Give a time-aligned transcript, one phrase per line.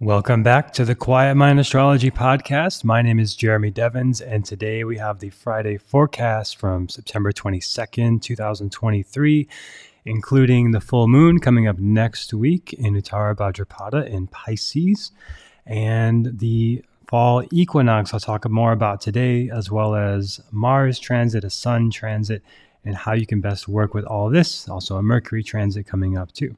[0.00, 2.84] Welcome back to the Quiet Mind Astrology Podcast.
[2.84, 8.20] My name is Jeremy Devens, and today we have the Friday forecast from September 22nd,
[8.20, 9.48] 2023,
[10.04, 15.12] including the full moon coming up next week in Uttara Bhadrapada in Pisces,
[15.64, 21.48] and the fall equinox I'll talk more about today, as well as Mars transit, a
[21.48, 22.42] Sun transit,
[22.84, 24.68] and how you can best work with all this.
[24.68, 26.54] Also, a Mercury transit coming up too.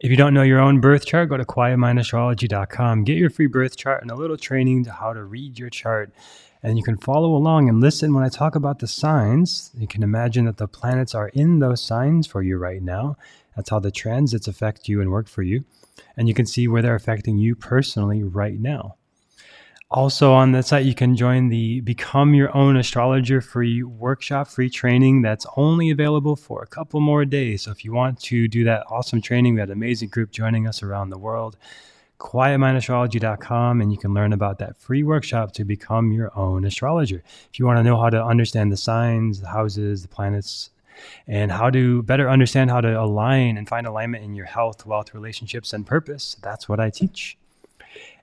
[0.00, 3.02] If you don't know your own birth chart, go to quietmindastrology.com.
[3.02, 6.12] Get your free birth chart and a little training to how to read your chart.
[6.62, 9.72] And you can follow along and listen when I talk about the signs.
[9.76, 13.16] You can imagine that the planets are in those signs for you right now.
[13.56, 15.64] That's how the transits affect you and work for you.
[16.16, 18.97] And you can see where they're affecting you personally right now.
[19.90, 24.68] Also, on that site, you can join the Become Your Own Astrologer free workshop, free
[24.68, 27.62] training that's only available for a couple more days.
[27.62, 30.68] So, if you want to do that awesome training, we had an amazing group joining
[30.68, 31.56] us around the world.
[32.18, 37.22] QuietMindAstrology.com, and you can learn about that free workshop to become your own astrologer.
[37.50, 40.68] If you want to know how to understand the signs, the houses, the planets,
[41.26, 45.14] and how to better understand how to align and find alignment in your health, wealth,
[45.14, 47.38] relationships, and purpose, that's what I teach.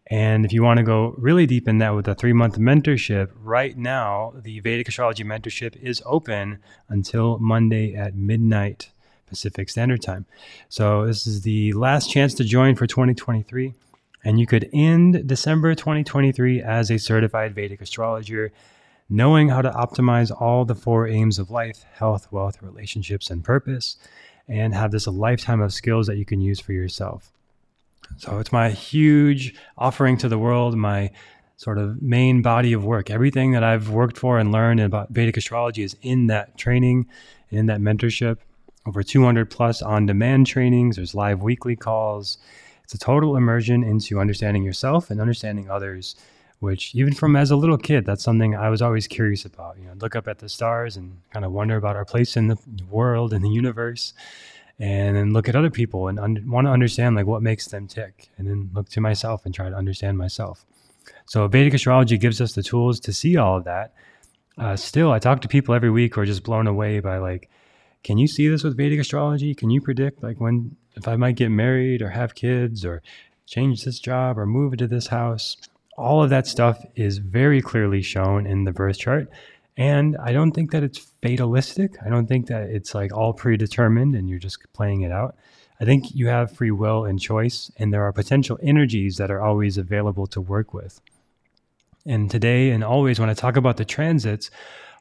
[0.08, 3.32] And if you want to go really deep in that with a three month mentorship,
[3.42, 8.92] right now, the Vedic Astrology Mentorship is open until Monday at midnight
[9.28, 10.26] Pacific Standard Time.
[10.70, 13.74] So, this is the last chance to join for 2023.
[14.24, 18.52] And you could end December 2023 as a certified Vedic astrologer,
[19.10, 23.98] knowing how to optimize all the four aims of life health, wealth, relationships, and purpose,
[24.48, 27.32] and have this lifetime of skills that you can use for yourself.
[28.18, 31.12] So it's my huge offering to the world, my
[31.58, 33.10] sort of main body of work.
[33.10, 37.08] Everything that I've worked for and learned about Vedic astrology is in that training,
[37.50, 38.38] in that mentorship.
[38.86, 42.38] Over 200 plus on demand trainings, there's live weekly calls.
[42.84, 46.16] It's a total immersion into understanding yourself and understanding others,
[46.60, 49.78] which even from as a little kid, that's something I was always curious about.
[49.80, 52.48] You know, look up at the stars and kind of wonder about our place in
[52.48, 52.58] the
[52.90, 54.14] world and the universe
[54.80, 57.88] and then look at other people and un- want to understand like what makes them
[57.88, 60.66] tick and then look to myself and try to understand myself.
[61.26, 63.94] So vedic astrology gives us the tools to see all of that.
[64.58, 67.50] Uh, still i talk to people every week who are just blown away by like
[68.06, 69.56] can you see this with vedic astrology?
[69.56, 73.02] Can you predict like when if i might get married or have kids or
[73.48, 75.58] change this job or move into this house?
[75.98, 79.28] All of that stuff is very clearly shown in the birth chart
[79.78, 81.98] and I don't think that it's fatalistic.
[82.06, 85.36] I don't think that it's like all predetermined and you're just playing it out.
[85.80, 89.42] I think you have free will and choice, and there are potential energies that are
[89.42, 91.02] always available to work with.
[92.06, 94.50] And today and always, when I talk about the transits,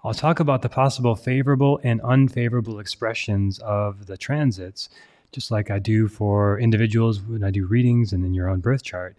[0.02, 4.88] I'll talk about the possible favorable and unfavorable expressions of the transits,
[5.30, 8.82] just like I do for individuals when I do readings and in your own birth
[8.82, 9.16] chart.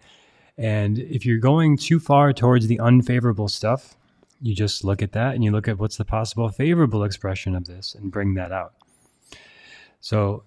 [0.58, 3.96] And if you're going too far towards the unfavorable stuff,
[4.40, 7.66] you just look at that and you look at what's the possible favorable expression of
[7.66, 8.74] this and bring that out.
[10.00, 10.44] So,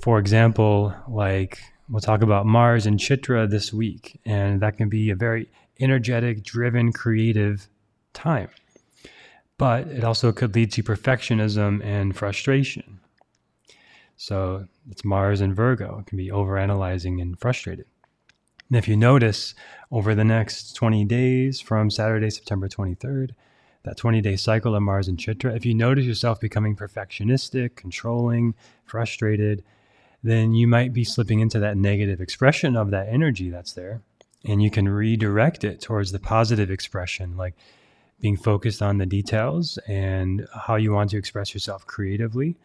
[0.00, 5.10] for example, like we'll talk about Mars and Chitra this week, and that can be
[5.10, 5.48] a very
[5.78, 7.68] energetic, driven, creative
[8.12, 8.48] time.
[9.58, 13.00] But it also could lead to perfectionism and frustration.
[14.16, 16.00] So, it's Mars and Virgo.
[16.00, 17.86] It can be overanalyzing and frustrated.
[18.70, 19.54] And if you notice
[19.90, 23.32] over the next 20 days from Saturday, September 23rd,
[23.82, 28.54] that 20 day cycle of Mars and Chitra, if you notice yourself becoming perfectionistic, controlling,
[28.84, 29.64] frustrated,
[30.22, 34.02] then you might be slipping into that negative expression of that energy that's there.
[34.44, 37.54] And you can redirect it towards the positive expression, like
[38.20, 42.56] being focused on the details and how you want to express yourself creatively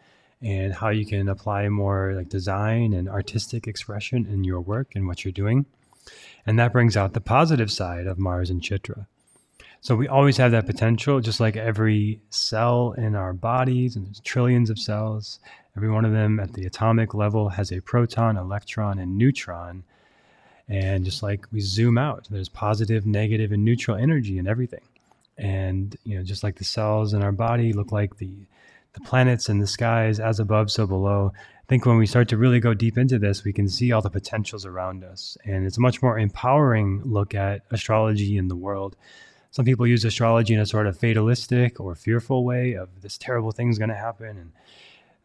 [0.42, 5.08] and how you can apply more like design and artistic expression in your work and
[5.08, 5.66] what you're doing.
[6.46, 9.06] And that brings out the positive side of Mars and Chitra.
[9.80, 14.20] So we always have that potential, just like every cell in our bodies, and there's
[14.20, 15.38] trillions of cells.
[15.76, 19.84] Every one of them at the atomic level has a proton, electron, and neutron.
[20.68, 24.80] And just like we zoom out, there's positive, negative, and neutral energy in everything.
[25.38, 28.32] And you know, just like the cells in our body look like the
[28.94, 31.32] the planets and the skies, as above, so below.
[31.68, 34.10] Think when we start to really go deep into this, we can see all the
[34.10, 35.36] potentials around us.
[35.44, 38.96] And it's a much more empowering look at astrology in the world.
[39.50, 43.50] Some people use astrology in a sort of fatalistic or fearful way of this terrible
[43.50, 44.52] thing's going to happen and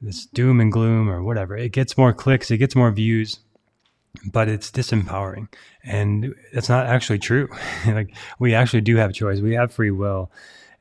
[0.01, 1.55] this doom and gloom or whatever.
[1.55, 3.39] It gets more clicks, it gets more views,
[4.25, 5.47] but it's disempowering.
[5.83, 7.49] And that's not actually true.
[7.85, 9.41] like we actually do have choice.
[9.41, 10.31] We have free will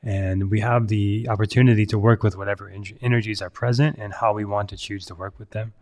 [0.03, 2.71] and we have the opportunity to work with whatever
[3.01, 5.73] energies are present and how we want to choose to work with them.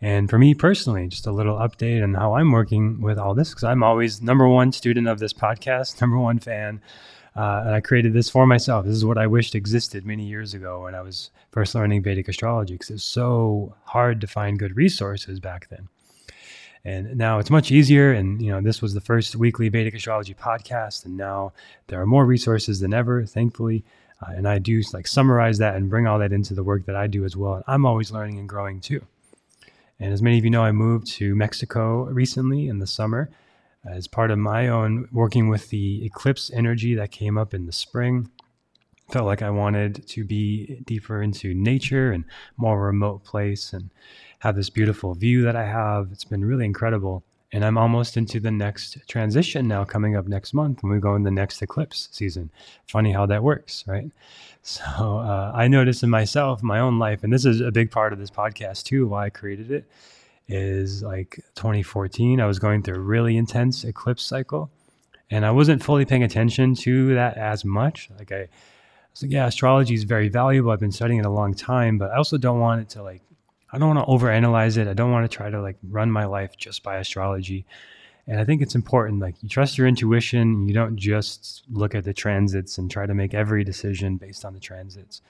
[0.00, 3.50] And for me personally, just a little update on how I'm working with all this,
[3.50, 6.80] because I'm always number one student of this podcast, number one fan.
[7.36, 8.84] Uh, and I created this for myself.
[8.86, 12.28] This is what I wished existed many years ago when I was first learning Vedic
[12.28, 15.88] astrology, because it's so hard to find good resources back then.
[16.84, 18.12] And now it's much easier.
[18.12, 21.04] And, you know, this was the first weekly Vedic astrology podcast.
[21.06, 21.52] And now
[21.86, 23.84] there are more resources than ever, thankfully.
[24.22, 26.96] Uh, and I do like summarize that and bring all that into the work that
[26.96, 27.54] I do as well.
[27.54, 29.04] And I'm always learning and growing too.
[29.98, 33.30] And as many of you know, I moved to Mexico recently in the summer
[33.86, 37.72] as part of my own working with the eclipse energy that came up in the
[37.72, 38.30] spring.
[39.10, 42.24] Felt like I wanted to be deeper into nature and
[42.56, 43.90] more remote place and
[44.44, 46.10] have this beautiful view that I have.
[46.12, 47.24] It's been really incredible.
[47.50, 51.14] And I'm almost into the next transition now, coming up next month when we go
[51.14, 52.50] in the next eclipse season.
[52.86, 54.10] Funny how that works, right?
[54.66, 58.14] So uh, I noticed in myself, my own life, and this is a big part
[58.14, 59.84] of this podcast too, why I created it,
[60.48, 62.40] is like 2014.
[62.40, 64.70] I was going through a really intense eclipse cycle,
[65.30, 68.08] and I wasn't fully paying attention to that as much.
[68.18, 68.48] Like I, I
[69.12, 70.70] was like, yeah, astrology is very valuable.
[70.70, 73.20] I've been studying it a long time, but I also don't want it to like
[73.74, 74.86] I don't want to overanalyze it.
[74.86, 77.66] I don't want to try to like run my life just by astrology.
[78.28, 80.68] And I think it's important, like you trust your intuition.
[80.68, 84.54] You don't just look at the transits and try to make every decision based on
[84.54, 85.22] the transits.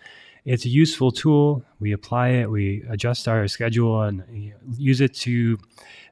[0.44, 1.64] It's a useful tool.
[1.80, 5.58] We apply it, we adjust our schedule and use it to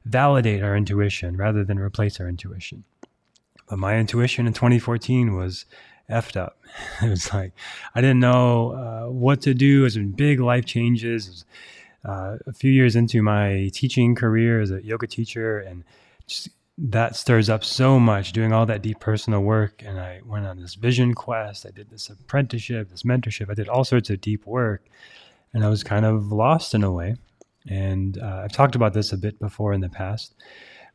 [0.05, 2.83] validate our intuition rather than replace our intuition.
[3.69, 5.65] But my intuition in 2014 was
[6.09, 6.57] effed up.
[7.03, 7.53] It was like
[7.93, 9.81] I didn't know uh, what to do.
[9.81, 11.45] It was big life changes
[12.05, 15.83] uh, a few years into my teaching career as a yoga teacher, and
[16.27, 19.83] just that stirs up so much doing all that deep personal work.
[19.85, 21.65] And I went on this vision quest.
[21.65, 23.49] I did this apprenticeship, this mentorship.
[23.49, 24.83] I did all sorts of deep work,
[25.53, 27.15] and I was kind of lost in a way.
[27.69, 30.33] And uh, I've talked about this a bit before in the past,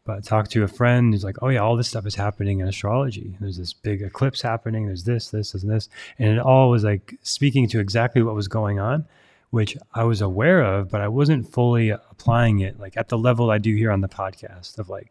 [0.04, 2.60] but I talked to a friend who's like, "Oh yeah, all this stuff is happening
[2.60, 3.36] in astrology.
[3.40, 4.86] There's this big eclipse happening.
[4.86, 5.88] There's this, this, and this,"
[6.18, 9.06] and it all was like speaking to exactly what was going on
[9.50, 13.50] which I was aware of, but I wasn't fully applying it like at the level
[13.50, 15.10] I do here on the podcast of like,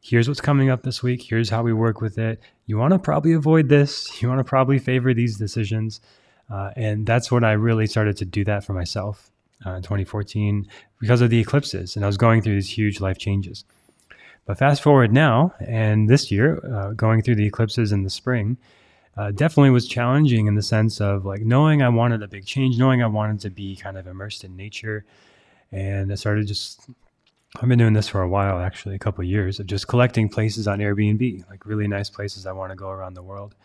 [0.00, 1.22] here's what's coming up this week.
[1.22, 2.40] Here's how we work with it.
[2.66, 4.10] You want to probably avoid this.
[4.22, 6.00] You want to probably favor these decisions.
[6.50, 9.30] Uh, and that's when I really started to do that for myself
[9.66, 10.66] uh, in 2014
[11.00, 11.96] because of the eclipses.
[11.96, 13.64] And I was going through these huge life changes.
[14.46, 18.56] But fast forward now, and this year, uh, going through the eclipses in the spring,
[19.18, 22.78] uh, definitely was challenging in the sense of like knowing I wanted a big change,
[22.78, 25.04] knowing I wanted to be kind of immersed in nature.
[25.72, 26.88] And I started just,
[27.56, 30.28] I've been doing this for a while, actually, a couple of years of just collecting
[30.28, 33.56] places on Airbnb, like really nice places I want to go around the world.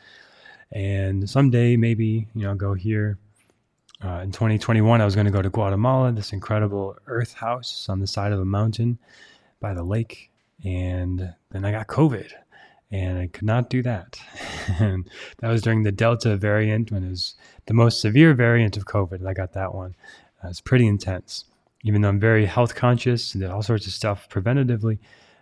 [0.71, 3.19] And someday, maybe, you know, go here.
[4.03, 7.99] Uh, in 2021, I was going to go to Guatemala, this incredible earth house on
[7.99, 8.97] the side of a mountain
[9.59, 10.31] by the lake.
[10.65, 12.31] And then I got COVID
[12.93, 14.19] and I could not do that.
[14.79, 15.09] and
[15.39, 17.33] that was during the Delta variant when it was
[17.65, 19.25] the most severe variant of COVID.
[19.25, 19.95] I got that one.
[20.43, 21.45] Uh, it's pretty intense.
[21.83, 24.99] Even though I'm very health conscious and did all sorts of stuff preventatively,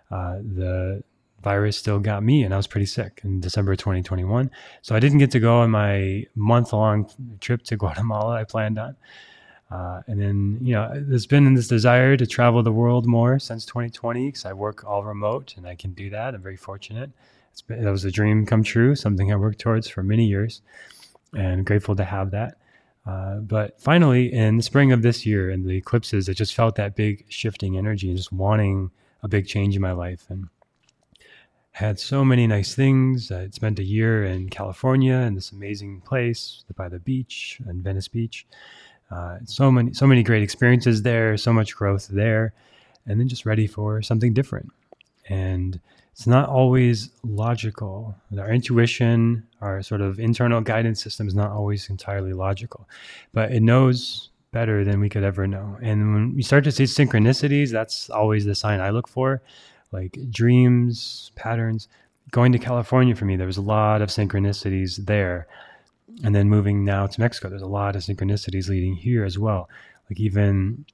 [0.10, 1.04] uh, the
[1.44, 4.50] virus still got me and I was pretty sick in December 2021.
[4.82, 7.10] So I didn't get to go on my month long
[7.42, 8.96] trip to Guatemala I planned on.
[9.70, 13.66] Uh, and then, you know, there's been this desire to travel the world more since
[13.66, 16.34] 2020 because I work all remote and I can do that.
[16.34, 17.12] I'm very fortunate.
[17.68, 20.62] Been, that was a dream come true, something I worked towards for many years,
[21.36, 22.58] and grateful to have that.
[23.06, 26.76] Uh, but finally, in the spring of this year, in the eclipses, I just felt
[26.76, 28.92] that big shifting energy and just wanting
[29.24, 30.26] a big change in my life.
[30.30, 30.50] And
[31.72, 33.32] had so many nice things.
[33.32, 38.08] I spent a year in California in this amazing place by the beach in Venice
[38.08, 38.46] Beach.
[39.10, 41.38] Uh, so many, so many great experiences there.
[41.38, 42.54] So much growth there,
[43.06, 44.72] and then just ready for something different.
[45.32, 45.80] And
[46.12, 48.14] it's not always logical.
[48.38, 52.88] Our intuition, our sort of internal guidance system is not always entirely logical,
[53.32, 55.78] but it knows better than we could ever know.
[55.82, 59.42] And when we start to see synchronicities, that's always the sign I look for,
[59.94, 61.88] like dreams, patterns.
[62.32, 65.48] Going to California for me, there was a lot of synchronicities there.
[66.26, 69.70] And then moving now to Mexico, there's a lot of synchronicities leading here as well.
[70.10, 70.86] Like even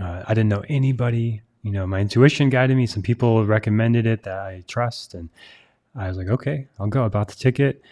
[0.00, 2.86] uh, I didn't know anybody you know, my intuition guided me.
[2.86, 5.28] Some people recommended it that I trust, and
[5.96, 7.04] I was like, okay, I'll go.
[7.04, 7.82] I bought the ticket,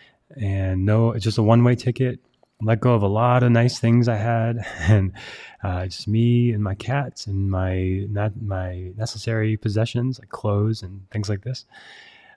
[0.40, 2.20] and no, it's just a one way ticket.
[2.62, 5.12] Let go of a lot of nice things I had, and
[5.64, 11.10] uh, just me and my cats and my not my necessary possessions like clothes and
[11.10, 11.64] things like this.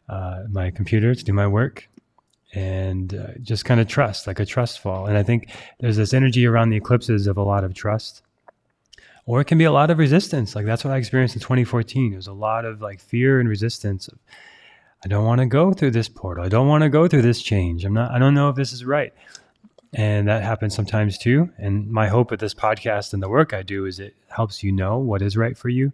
[0.09, 1.87] Uh, my computer to do my work,
[2.55, 5.05] and uh, just kind of trust, like a trust fall.
[5.05, 5.51] And I think
[5.81, 8.23] there's this energy around the eclipses of a lot of trust
[9.27, 10.55] or it can be a lot of resistance.
[10.55, 12.13] Like that's what I experienced in 2014.
[12.13, 14.09] It was a lot of like fear and resistance.
[15.03, 16.43] I don't want to go through this portal.
[16.43, 17.85] I don't want to go through this change.
[17.85, 18.09] I'm not.
[18.09, 19.13] I don't know if this is right.
[19.93, 21.51] And that happens sometimes too.
[21.57, 24.71] And my hope with this podcast and the work I do is it helps you
[24.71, 25.91] know what is right for you.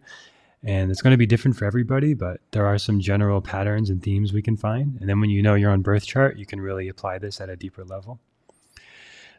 [0.63, 4.01] And it's going to be different for everybody, but there are some general patterns and
[4.01, 4.97] themes we can find.
[4.99, 7.49] And then when you know your own birth chart, you can really apply this at
[7.49, 8.19] a deeper level.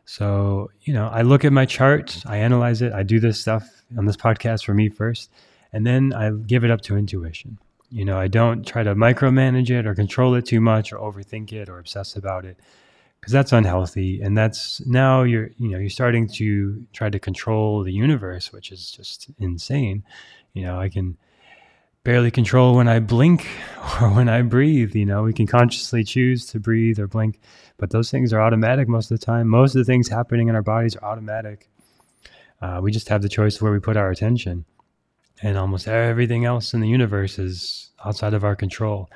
[0.05, 3.85] So, you know, I look at my chart, I analyze it, I do this stuff
[3.97, 5.31] on this podcast for me first,
[5.73, 7.59] and then I give it up to intuition.
[7.91, 11.53] You know, I don't try to micromanage it or control it too much or overthink
[11.53, 12.59] it or obsess about it
[13.25, 17.83] because that's unhealthy and that's now you're you know you're starting to try to control
[17.83, 20.05] the universe which is just insane
[20.53, 21.17] you know i can
[22.05, 23.49] barely control when i blink
[24.01, 25.23] or when i breathe you know?
[25.23, 27.41] We can consciously choose to breathe or blink
[27.77, 29.49] but those things are automatic most of the time.
[29.49, 31.69] Most of the things happening in our bodies are automatic.
[32.63, 34.65] Uh, we just have the choice of where we put our attention.
[35.43, 39.11] And almost everything else in the universe is outside of our control.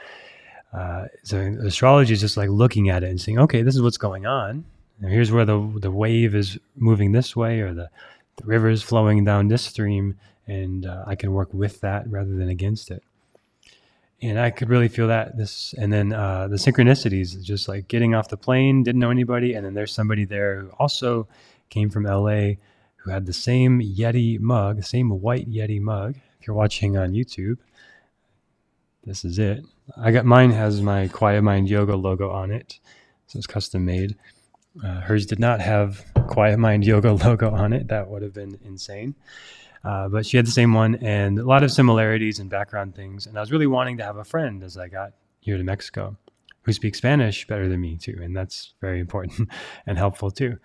[0.76, 3.96] Uh, so astrology is just like looking at it and saying, okay, this is what's
[3.96, 4.64] going on.
[5.00, 7.88] Now here's where the the wave is moving this way, or the,
[8.36, 10.18] the river is flowing down this stream,
[10.48, 13.02] and uh, I can work with that rather than against it.
[14.20, 18.14] And I could really feel that this, and then uh, the synchronicities, just like getting
[18.14, 21.28] off the plane, didn't know anybody, and then there's somebody there who also
[21.70, 22.54] came from LA,
[22.96, 26.16] who had the same Yeti mug, the same white Yeti mug.
[26.40, 27.58] If you're watching on YouTube,
[29.04, 29.64] this is it.
[29.96, 32.80] I got mine has my Quiet Mind Yoga logo on it,
[33.28, 34.16] so it's custom made.
[34.84, 37.88] Uh, hers did not have Quiet Mind Yoga logo on it.
[37.88, 39.14] That would have been insane.
[39.84, 43.26] Uh, but she had the same one and a lot of similarities and background things.
[43.26, 46.16] And I was really wanting to have a friend as I got here to Mexico
[46.62, 49.48] who speaks Spanish better than me too, and that's very important
[49.86, 50.58] and helpful too.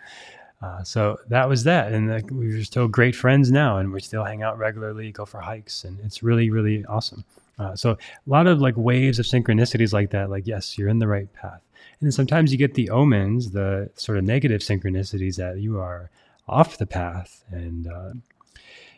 [0.62, 4.24] Uh, so that was that, and like, we're still great friends now, and we still
[4.24, 7.24] hang out regularly, go for hikes, and it's really, really awesome.
[7.58, 10.30] Uh, so a lot of like waves of synchronicities like that.
[10.30, 11.62] Like yes, you're in the right path.
[12.00, 16.10] And then sometimes you get the omens, the sort of negative synchronicities that you are
[16.48, 17.44] off the path.
[17.52, 18.12] And uh,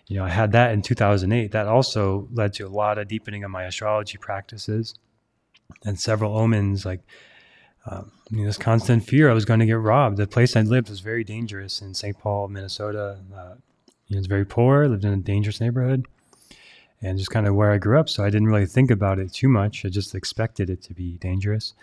[0.08, 1.52] you know, I had that in 2008.
[1.52, 4.96] That also led to a lot of deepening of my astrology practices
[5.84, 7.02] and several omens like.
[7.88, 10.18] Um, you know, this constant fear I was going to get robbed.
[10.18, 12.18] The place I lived was very dangerous in St.
[12.18, 13.20] Paul, Minnesota.
[13.32, 13.54] Uh,
[14.08, 14.88] you know, very poor.
[14.88, 16.08] Lived in a dangerous neighborhood
[17.02, 18.10] and just kind of where I grew up.
[18.10, 19.86] So I didn't really think about it too much.
[19.86, 21.74] I just expected it to be dangerous.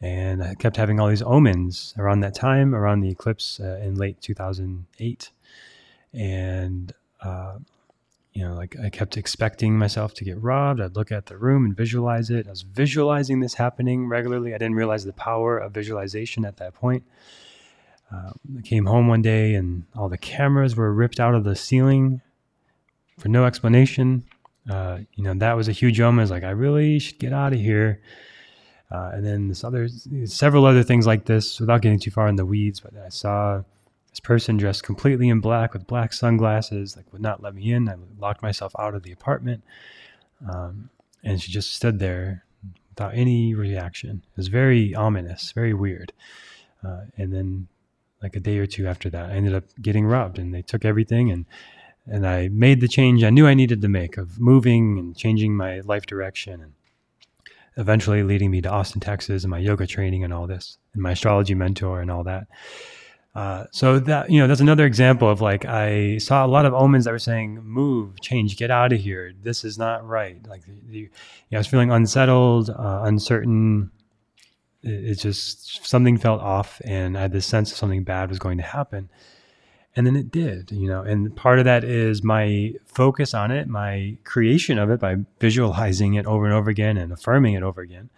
[0.00, 3.94] And I kept having all these omens around that time, around the eclipse uh, in
[3.94, 5.30] late 2008.
[6.14, 7.58] And, uh,
[8.32, 10.80] you know, like I kept expecting myself to get robbed.
[10.80, 12.46] I'd look at the room and visualize it.
[12.46, 14.54] I was visualizing this happening regularly.
[14.54, 17.04] I didn't realize the power of visualization at that point.
[18.12, 21.56] Uh, I came home one day and all the cameras were ripped out of the
[21.56, 22.20] ceiling
[23.18, 24.24] for no explanation
[24.70, 26.24] uh, you know, that was a huge moment.
[26.24, 28.00] It's like, I really should get out of here.
[28.90, 29.88] Uh, and then this other,
[30.26, 32.78] several other things like this without getting too far in the weeds.
[32.80, 33.62] But I saw
[34.12, 37.88] this person dressed completely in black with black sunglasses, like would not let me in.
[37.88, 39.64] I locked myself out of the apartment.
[40.48, 40.90] Um,
[41.24, 42.44] and she just stood there
[42.90, 44.22] without any reaction.
[44.22, 46.12] It was very ominous, very weird.
[46.84, 47.68] Uh, and then,
[48.22, 50.84] like a day or two after that, I ended up getting robbed, and they took
[50.84, 51.46] everything and
[52.06, 55.56] and I made the change I knew I needed to make of moving and changing
[55.56, 56.72] my life direction and
[57.76, 61.12] eventually leading me to Austin, Texas and my yoga training and all this and my
[61.12, 62.48] astrology mentor and all that.
[63.34, 66.74] Uh, so that you know that's another example of like I saw a lot of
[66.74, 69.32] omens that were saying move, change, get out of here.
[69.42, 70.36] This is not right.
[70.46, 71.10] Like the, the, you
[71.50, 73.90] know, I was feeling unsettled, uh, uncertain.
[74.82, 78.38] It, it just something felt off, and I had this sense of something bad was
[78.38, 79.08] going to happen
[79.94, 83.68] and then it did you know and part of that is my focus on it
[83.68, 87.80] my creation of it by visualizing it over and over again and affirming it over
[87.80, 88.08] again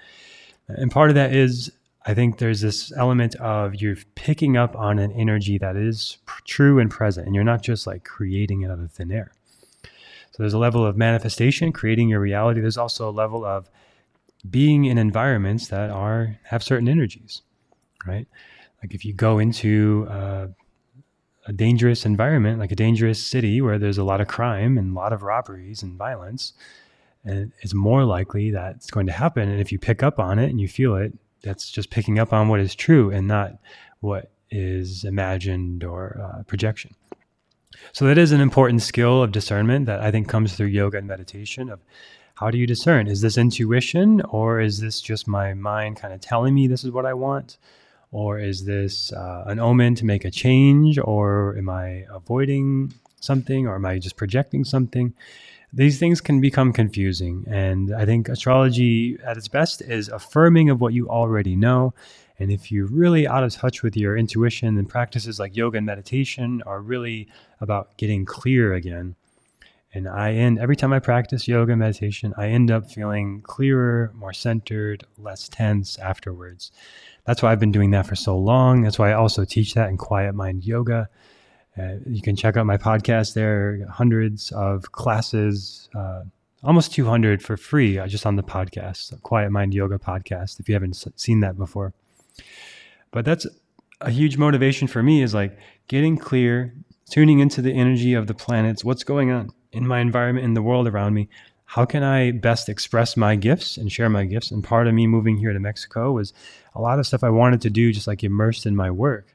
[0.68, 1.72] and part of that is
[2.06, 6.78] i think there's this element of you're picking up on an energy that is true
[6.78, 9.32] and present and you're not just like creating it out of thin air.
[10.32, 12.60] So there's a level of manifestation creating your reality.
[12.60, 13.70] There's also a level of
[14.50, 17.42] being in environments that are have certain energies
[18.06, 18.26] right?
[18.82, 20.48] Like if you go into uh,
[21.46, 24.94] a dangerous environment, like a dangerous city where there's a lot of crime and a
[24.94, 26.52] lot of robberies and violence,
[27.24, 29.48] and it's more likely that it's going to happen.
[29.48, 31.14] And if you pick up on it and you feel it,
[31.44, 33.58] that's just picking up on what is true and not
[34.00, 36.94] what is imagined or uh, projection.
[37.92, 41.06] So that is an important skill of discernment that I think comes through yoga and
[41.06, 41.68] meditation.
[41.68, 41.80] Of
[42.36, 43.06] how do you discern?
[43.06, 46.90] Is this intuition or is this just my mind kind of telling me this is
[46.90, 47.58] what I want?
[48.10, 50.98] Or is this uh, an omen to make a change?
[50.98, 55.14] Or am I avoiding something or am I just projecting something?
[55.76, 57.44] These things can become confusing.
[57.48, 61.94] And I think astrology at its best is affirming of what you already know.
[62.38, 65.86] And if you're really out of touch with your intuition, then practices like yoga and
[65.86, 67.28] meditation are really
[67.60, 69.16] about getting clear again.
[69.92, 74.12] And I end every time I practice yoga and meditation, I end up feeling clearer,
[74.14, 76.72] more centered, less tense afterwards.
[77.24, 78.82] That's why I've been doing that for so long.
[78.82, 81.08] That's why I also teach that in Quiet Mind Yoga.
[81.78, 86.22] Uh, you can check out my podcast there, hundreds of classes, uh,
[86.62, 90.74] almost 200 for free uh, just on the podcast, Quiet Mind Yoga podcast, if you
[90.74, 91.92] haven't seen that before.
[93.10, 93.46] But that's
[94.00, 95.56] a huge motivation for me is like
[95.88, 96.74] getting clear,
[97.10, 100.62] tuning into the energy of the planets, what's going on in my environment, in the
[100.62, 101.28] world around me.
[101.66, 104.50] How can I best express my gifts and share my gifts?
[104.50, 106.32] And part of me moving here to Mexico was
[106.74, 109.34] a lot of stuff I wanted to do, just like immersed in my work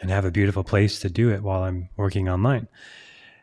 [0.00, 2.68] and have a beautiful place to do it while I'm working online.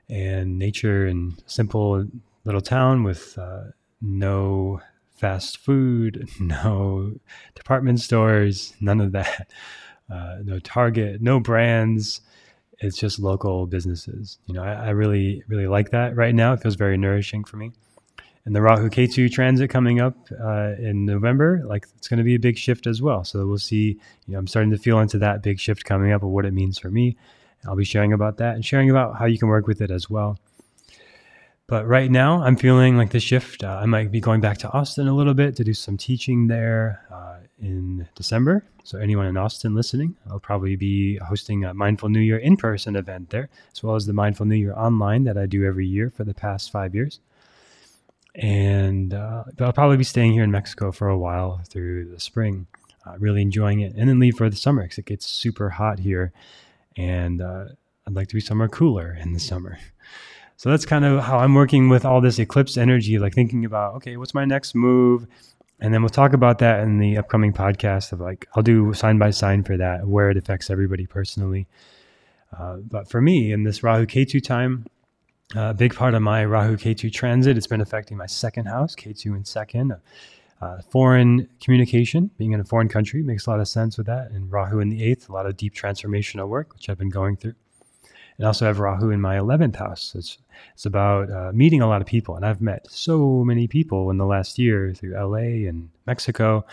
[0.09, 2.05] And nature and simple
[2.43, 4.81] little town with uh, no
[5.15, 7.13] fast food, no
[7.55, 9.49] department stores, none of that.
[10.09, 12.19] Uh, no Target, no brands.
[12.79, 14.39] It's just local businesses.
[14.45, 16.51] You know, I, I, really, really like that right now.
[16.51, 17.71] It feels very nourishing for me.
[18.45, 22.35] And the Rahu Ketu transit coming up uh, in November, like it's going to be
[22.35, 23.23] a big shift as well.
[23.23, 23.99] So we'll see.
[24.25, 26.51] You know, I'm starting to feel into that big shift coming up of what it
[26.51, 27.17] means for me.
[27.67, 30.09] I'll be sharing about that and sharing about how you can work with it as
[30.09, 30.39] well.
[31.67, 33.63] But right now, I'm feeling like the shift.
[33.63, 36.47] Uh, I might be going back to Austin a little bit to do some teaching
[36.47, 38.65] there uh, in December.
[38.83, 42.97] So, anyone in Austin listening, I'll probably be hosting a Mindful New Year in person
[42.97, 46.09] event there, as well as the Mindful New Year online that I do every year
[46.09, 47.21] for the past five years.
[48.35, 52.67] And uh, I'll probably be staying here in Mexico for a while through the spring,
[53.05, 55.99] uh, really enjoying it, and then leave for the summer because it gets super hot
[55.99, 56.31] here.
[56.95, 57.65] And uh,
[58.07, 59.77] I'd like to be somewhere cooler in the summer.
[60.55, 63.95] So that's kind of how I'm working with all this eclipse energy, like thinking about,
[63.95, 65.25] okay, what's my next move?
[65.79, 69.17] And then we'll talk about that in the upcoming podcast of like, I'll do sign
[69.17, 71.65] by sign for that, where it affects everybody personally.
[72.55, 74.85] Uh, but for me, in this Rahu Ketu time,
[75.55, 79.35] a big part of my Rahu Ketu transit, it's been affecting my second house, Ketu
[79.35, 79.95] in second.
[80.61, 84.29] Uh, foreign communication, being in a foreign country makes a lot of sense with that.
[84.29, 87.35] And Rahu in the eighth, a lot of deep transformational work, which I've been going
[87.35, 87.55] through
[88.41, 90.15] and also have Rahu in my 11th house.
[90.15, 90.39] It's,
[90.73, 92.35] it's about uh, meeting a lot of people.
[92.35, 96.65] And I've met so many people in the last year through LA and Mexico,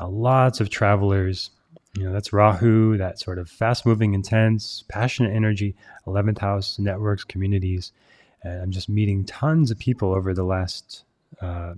[0.00, 1.50] uh, lots of travelers.
[1.94, 5.74] You know, that's Rahu, that sort of fast moving, intense, passionate energy,
[6.06, 7.92] 11th house, networks, communities.
[8.42, 11.04] And I'm just meeting tons of people over the last
[11.40, 11.74] uh,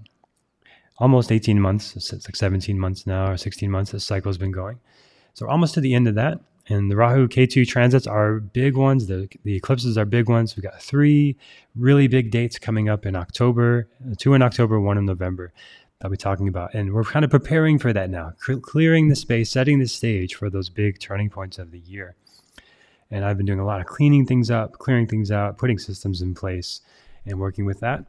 [0.98, 1.96] almost 18 months.
[1.96, 4.78] It's like 17 months now or 16 months this cycle's been going.
[5.34, 6.40] So almost to the end of that.
[6.68, 9.08] And the Rahu Ketu transits are big ones.
[9.08, 10.54] The, the eclipses are big ones.
[10.56, 11.36] We've got three
[11.74, 15.52] really big dates coming up in October, uh, two in October, one in November.
[16.02, 16.74] I'll be talking about.
[16.74, 20.50] And we're kind of preparing for that now, clearing the space, setting the stage for
[20.50, 22.16] those big turning points of the year.
[23.10, 26.22] And I've been doing a lot of cleaning things up, clearing things out, putting systems
[26.22, 26.80] in place,
[27.26, 28.04] and working with that.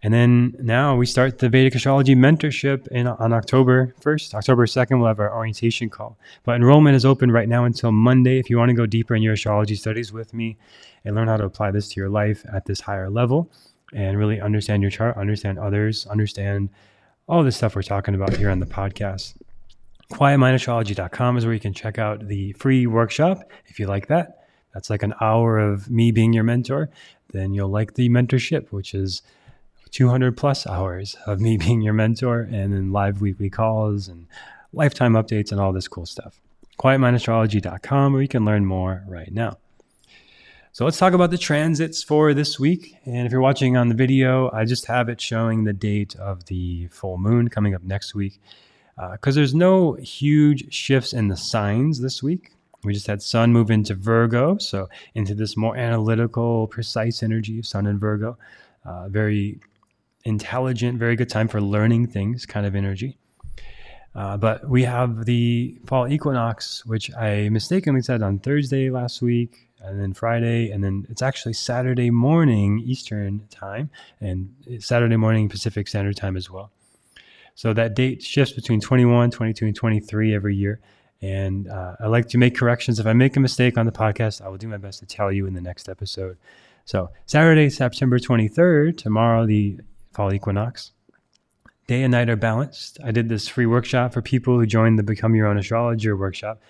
[0.00, 4.32] And then now we start the Vedic Astrology Mentorship in, on October 1st.
[4.34, 6.16] October 2nd, we'll have our orientation call.
[6.44, 8.38] But enrollment is open right now until Monday.
[8.38, 10.56] If you want to go deeper in your astrology studies with me
[11.04, 13.50] and learn how to apply this to your life at this higher level
[13.92, 16.68] and really understand your chart, understand others, understand
[17.28, 19.34] all this stuff we're talking about here on the podcast.
[20.12, 24.46] QuietMindAstrology.com is where you can check out the free workshop if you like that.
[24.72, 26.88] That's like an hour of me being your mentor.
[27.32, 29.20] Then you'll like the mentorship, which is
[29.90, 34.26] 200 plus hours of me being your mentor and then live weekly calls and
[34.72, 36.40] lifetime updates and all this cool stuff.
[36.80, 39.58] QuietMindAstrology.com where you can learn more right now.
[40.78, 42.94] So let's talk about the transits for this week.
[43.04, 46.44] And if you're watching on the video, I just have it showing the date of
[46.44, 48.40] the full moon coming up next week.
[48.96, 52.52] Because uh, there's no huge shifts in the signs this week.
[52.84, 57.66] We just had Sun move into Virgo, so into this more analytical, precise energy of
[57.66, 58.38] Sun and Virgo.
[58.84, 59.58] Uh, very
[60.26, 63.18] intelligent, very good time for learning things kind of energy.
[64.14, 69.67] Uh, but we have the fall equinox, which I mistakenly said on Thursday last week,
[69.80, 75.88] and then Friday, and then it's actually Saturday morning Eastern time, and Saturday morning Pacific
[75.88, 76.70] Standard Time as well.
[77.54, 80.80] So that date shifts between 21, 22, and 23 every year.
[81.20, 83.00] And uh, I like to make corrections.
[83.00, 85.32] If I make a mistake on the podcast, I will do my best to tell
[85.32, 86.38] you in the next episode.
[86.84, 89.80] So Saturday, September 23rd, tomorrow, the
[90.12, 90.92] fall equinox.
[91.88, 92.98] Day and night are balanced.
[93.02, 96.60] I did this free workshop for people who joined the Become Your Own Astrologer workshop.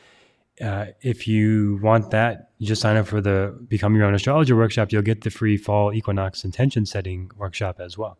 [0.62, 4.56] Uh, if you want that, you just sign up for the Become Your Own Astrologer
[4.56, 8.18] workshop, you'll get the free fall equinox intention setting workshop as well.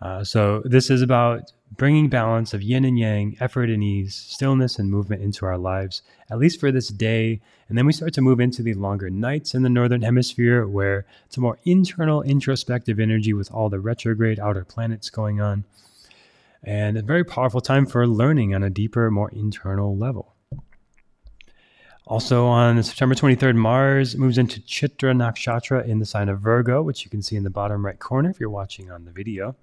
[0.00, 4.78] Uh, so, this is about bringing balance of yin and yang, effort and ease, stillness
[4.78, 7.40] and movement into our lives, at least for this day.
[7.68, 11.04] And then we start to move into the longer nights in the Northern Hemisphere, where
[11.26, 15.64] it's a more internal, introspective energy with all the retrograde outer planets going on.
[16.62, 20.34] And a very powerful time for learning on a deeper, more internal level.
[22.08, 27.04] Also on September 23rd, Mars moves into Chitra Nakshatra in the sign of Virgo, which
[27.04, 29.54] you can see in the bottom right corner if you're watching on the video.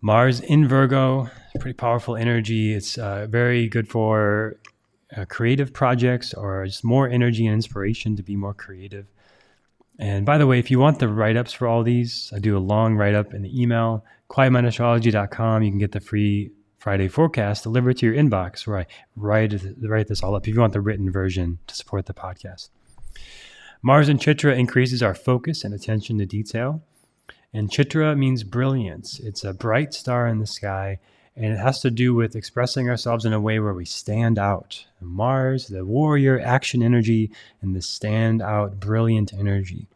[0.00, 1.28] Mars in Virgo,
[1.60, 2.72] pretty powerful energy.
[2.72, 4.56] It's uh, very good for
[5.14, 9.06] uh, creative projects or just more energy and inspiration to be more creative.
[9.98, 12.56] And by the way, if you want the write ups for all these, I do
[12.56, 15.62] a long write up in the email, quietmindastrology.com.
[15.62, 16.52] You can get the free
[16.86, 20.60] Friday forecast delivered to your inbox where I write, write this all up if you
[20.60, 22.68] want the written version to support the podcast.
[23.82, 26.84] Mars in Chitra increases our focus and attention to detail.
[27.52, 29.18] And Chitra means brilliance.
[29.18, 31.00] It's a bright star in the sky,
[31.34, 34.86] and it has to do with expressing ourselves in a way where we stand out.
[35.00, 39.88] Mars, the warrior action energy, and the stand out brilliant energy.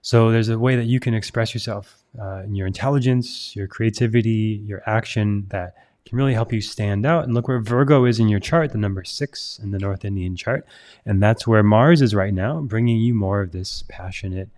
[0.00, 4.62] So there's a way that you can express yourself uh, in your intelligence, your creativity,
[4.64, 5.74] your action that
[6.08, 7.24] can really help you stand out.
[7.24, 10.36] And look where Virgo is in your chart, the number six in the North Indian
[10.36, 10.66] chart.
[11.04, 14.48] And that's where Mars is right now, bringing you more of this passionate,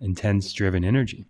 [0.00, 1.24] intense, driven energy.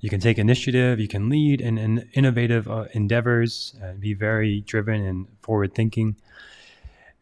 [0.00, 4.62] You can take initiative, you can lead in, in innovative uh, endeavors, uh, be very
[4.62, 6.16] driven and forward thinking.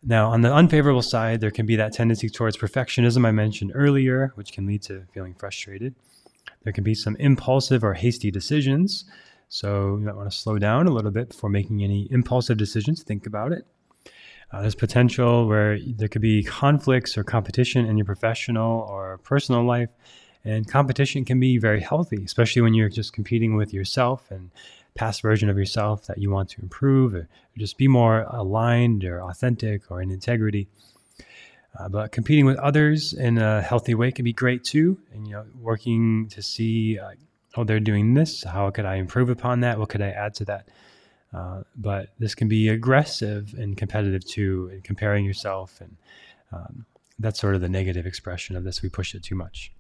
[0.03, 4.33] Now, on the unfavorable side, there can be that tendency towards perfectionism I mentioned earlier,
[4.37, 5.97] which can lead to feeling frustrated.
[6.63, 9.05] There can be some impulsive or hasty decisions
[9.49, 13.03] so you might want to slow down a little bit before making any impulsive decisions.
[13.03, 13.67] Think about it.
[14.51, 19.65] Uh, there's potential where there could be conflicts or competition in your professional or personal
[19.65, 19.91] life.
[20.45, 24.51] And competition can be very healthy, especially when you're just competing with yourself and
[24.95, 29.23] past version of yourself that you want to improve or just be more aligned or
[29.23, 30.69] authentic or in integrity.
[31.79, 34.99] Uh, but competing with others in a healthy way can be great too.
[35.13, 37.11] And, you know, working to see uh,
[37.59, 38.45] oh, they're doing this.
[38.45, 39.79] How could I improve upon that?
[39.79, 40.69] What could I add to that?
[41.35, 45.81] Uh, but this can be aggressive and competitive too, and comparing yourself.
[45.81, 45.97] And
[46.53, 46.87] um,
[47.19, 48.81] that's sort of the negative expression of this.
[48.81, 49.73] We push it too much.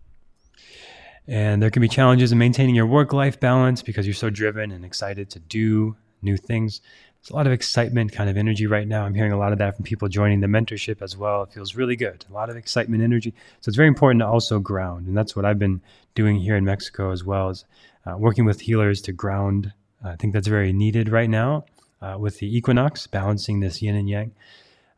[1.28, 4.72] And there can be challenges in maintaining your work life balance because you're so driven
[4.72, 6.80] and excited to do new things.
[7.20, 9.04] There's a lot of excitement, kind of energy right now.
[9.04, 11.42] I'm hearing a lot of that from people joining the mentorship as well.
[11.42, 12.24] It feels really good.
[12.31, 13.35] A lot of excitement, energy.
[13.61, 15.09] So it's very important to also ground.
[15.09, 15.81] And that's what I've been
[16.14, 17.64] doing here in Mexico as well as
[18.07, 19.72] uh, working with healers to ground.
[20.04, 21.64] I think that's very needed right now
[22.00, 24.33] uh, with the equinox, balancing this yin and yang,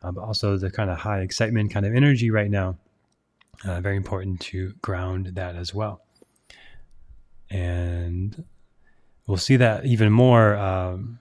[0.03, 2.77] uh, but also the kind of high excitement kind of energy right now.
[3.65, 6.03] Uh, very important to ground that as well.
[7.51, 8.45] And
[9.27, 11.19] we'll see that even more um,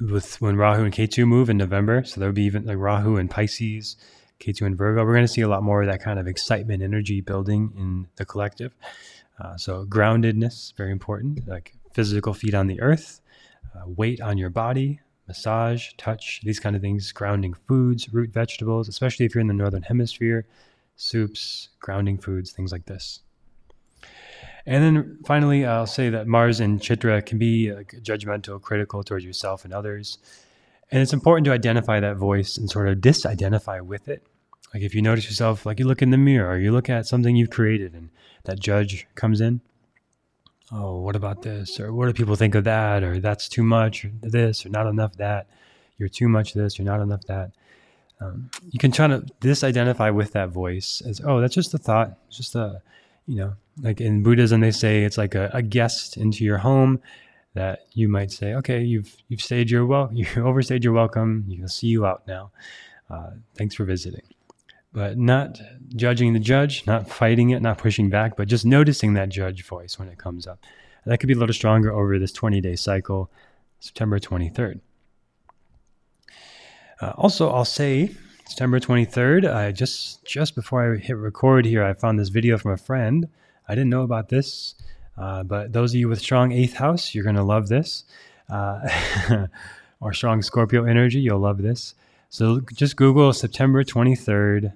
[0.00, 2.04] with when Rahu and Ketu move in November.
[2.04, 3.96] So there'll be even like Rahu and Pisces,
[4.40, 5.04] Ketu and Virgo.
[5.04, 8.08] We're going to see a lot more of that kind of excitement, energy building in
[8.16, 8.74] the collective.
[9.40, 13.20] Uh, so groundedness, very important, like physical feet on the earth,
[13.74, 18.88] uh, weight on your body, massage, touch, these kind of things, grounding foods, root vegetables,
[18.88, 20.46] especially if you're in the northern hemisphere,
[20.96, 23.20] soups, grounding foods, things like this.
[24.66, 29.24] And then finally, I'll say that Mars and Chitra can be like, judgmental, critical towards
[29.24, 30.18] yourself and others.
[30.90, 34.26] And it's important to identify that voice and sort of disidentify with it.
[34.74, 37.06] Like if you notice yourself, like you look in the mirror or you look at
[37.06, 38.10] something you've created and
[38.44, 39.60] that judge comes in.
[40.70, 41.80] Oh, what about this?
[41.80, 43.02] Or what do people think of that?
[43.02, 45.46] Or that's too much, or this, or not enough that.
[45.96, 47.52] You're too much this, you're not enough that.
[48.20, 52.18] Um, you can try to disidentify with that voice as, oh, that's just a thought.
[52.28, 52.82] It's just a,
[53.28, 57.00] you know, like in Buddhism, they say it's like a, a guest into your home
[57.54, 61.44] that you might say, okay, you've you've stayed your well, you overstayed your welcome.
[61.46, 62.50] You'll see you out now.
[63.08, 64.22] Uh, thanks for visiting.
[64.92, 65.60] But not
[65.94, 69.98] judging the judge, not fighting it, not pushing back, but just noticing that judge voice
[69.98, 70.58] when it comes up.
[71.04, 73.30] And that could be a little stronger over this 20 day cycle,
[73.80, 74.80] September 23rd.
[77.00, 78.10] Uh, also, I'll say
[78.48, 82.72] September 23rd, I just just before I hit record here, I found this video from
[82.72, 83.28] a friend.
[83.68, 84.74] I didn't know about this,
[85.18, 88.04] uh, but those of you with strong eighth house, you're going to love this.
[88.48, 88.88] Uh,
[90.00, 91.94] or strong Scorpio energy, you'll love this.
[92.30, 94.72] So just Google September 23rd,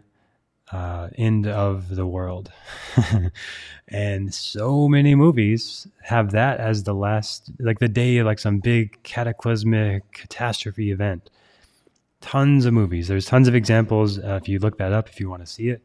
[0.70, 2.52] uh, end of the world.
[3.88, 8.58] and so many movies have that as the last, like the day of like some
[8.58, 11.30] big cataclysmic catastrophe event
[12.22, 13.08] tons of movies.
[13.08, 15.68] There's tons of examples uh, if you look that up if you want to see
[15.68, 15.82] it.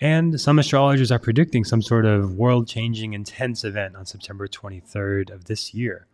[0.00, 5.30] And some astrologers are predicting some sort of world changing intense event on September 23rd
[5.30, 6.06] of this year.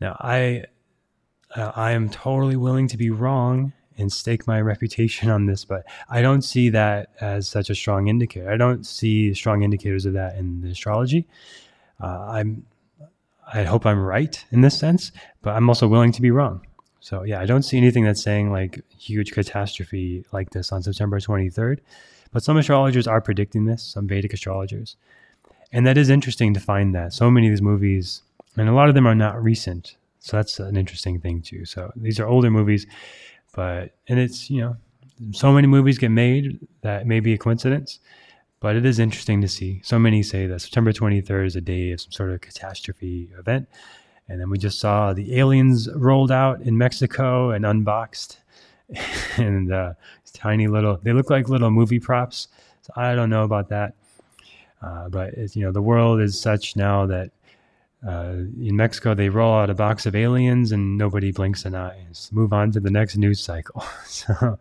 [0.00, 0.64] Now, I,
[1.54, 5.84] uh, I am totally willing to be wrong and stake my reputation on this, but
[6.08, 8.50] I don't see that as such a strong indicator.
[8.50, 11.26] I don't see strong indicators of that in the astrology.
[12.02, 12.66] Uh, I'm,
[13.52, 16.65] I hope I'm right in this sense, but I'm also willing to be wrong.
[17.06, 21.20] So yeah, I don't see anything that's saying like huge catastrophe like this on September
[21.20, 21.78] 23rd.
[22.32, 24.96] But some astrologers are predicting this, some Vedic astrologers.
[25.70, 27.12] And that is interesting to find that.
[27.12, 28.22] So many of these movies,
[28.56, 29.96] and a lot of them are not recent.
[30.18, 31.64] So that's an interesting thing too.
[31.64, 32.88] So these are older movies,
[33.54, 34.76] but, and it's, you know,
[35.30, 38.00] so many movies get made that may be a coincidence,
[38.58, 39.80] but it is interesting to see.
[39.84, 43.68] So many say that September 23rd is a day of some sort of catastrophe event.
[44.28, 48.38] And then we just saw the aliens rolled out in Mexico and unboxed.
[49.36, 49.94] and uh,
[50.32, 52.48] tiny little, they look like little movie props.
[52.82, 53.94] So I don't know about that.
[54.82, 57.30] Uh, but you know, the world is such now that
[58.06, 62.06] uh, in Mexico they roll out a box of aliens and nobody blinks an eye.
[62.30, 63.82] Move on to the next news cycle.
[64.06, 64.58] so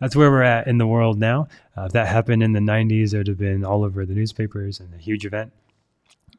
[0.00, 1.46] that's where we're at in the world now.
[1.76, 4.80] Uh, if that happened in the 90s, it would have been all over the newspapers
[4.80, 5.52] and a huge event.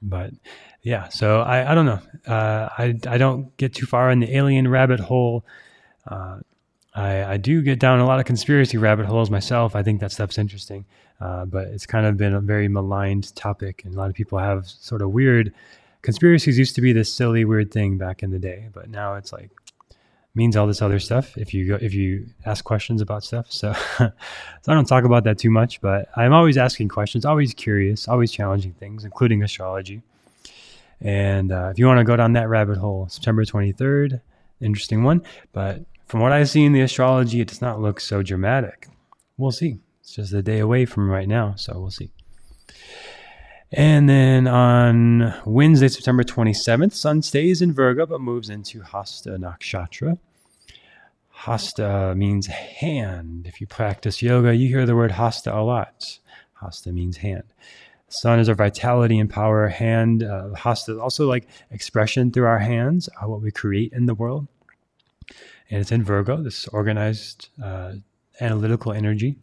[0.01, 0.31] But
[0.81, 1.99] yeah, so I, I don't know.
[2.27, 5.45] Uh, I, I don't get too far in the alien rabbit hole.
[6.07, 6.39] Uh,
[6.93, 9.75] I, I do get down a lot of conspiracy rabbit holes myself.
[9.75, 10.85] I think that stuff's interesting,
[11.19, 14.39] uh, but it's kind of been a very maligned topic, and a lot of people
[14.39, 15.53] have sort of weird
[16.01, 16.57] conspiracies.
[16.57, 19.51] Used to be this silly, weird thing back in the day, but now it's like
[20.33, 23.51] means all this other stuff if you go if you ask questions about stuff.
[23.51, 24.11] So, so
[24.67, 28.31] I don't talk about that too much, but I'm always asking questions, always curious, always
[28.31, 30.01] challenging things, including astrology.
[31.01, 34.21] And uh, if you want to go down that rabbit hole, September 23rd,
[34.61, 38.21] interesting one, but from what I see in the astrology, it does not look so
[38.21, 38.87] dramatic.
[39.37, 39.79] We'll see.
[40.01, 42.11] It's just a day away from right now, so we'll see.
[43.71, 50.17] And then on Wednesday, September 27th, Sun stays in Virgo but moves into Hasta Nakshatra.
[51.29, 53.47] Hasta means hand.
[53.47, 56.19] If you practice yoga, you hear the word hasta a lot.
[56.55, 57.45] Hasta means hand.
[58.09, 59.67] Sun is our vitality and power.
[59.69, 64.13] Hand, uh, hasta, also like expression through our hands, uh, what we create in the
[64.13, 64.47] world
[65.71, 67.93] and it's in Virgo, this organized, uh,
[68.41, 69.37] analytical energy.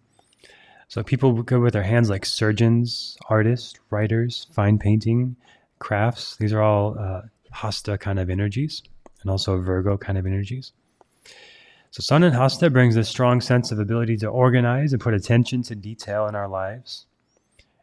[0.88, 5.36] So people go with their hands like surgeons, artists, writers, fine painting,
[5.78, 6.36] crafts.
[6.36, 7.22] These are all uh,
[7.52, 8.82] Hasta kind of energies
[9.20, 10.72] and also Virgo kind of energies.
[11.90, 15.62] So Sun and Hasta brings a strong sense of ability to organize and put attention
[15.64, 17.06] to detail in our lives.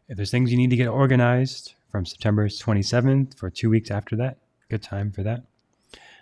[0.08, 4.16] If there's things you need to get organized from September 27th for two weeks after
[4.16, 4.38] that,
[4.68, 5.44] good time for that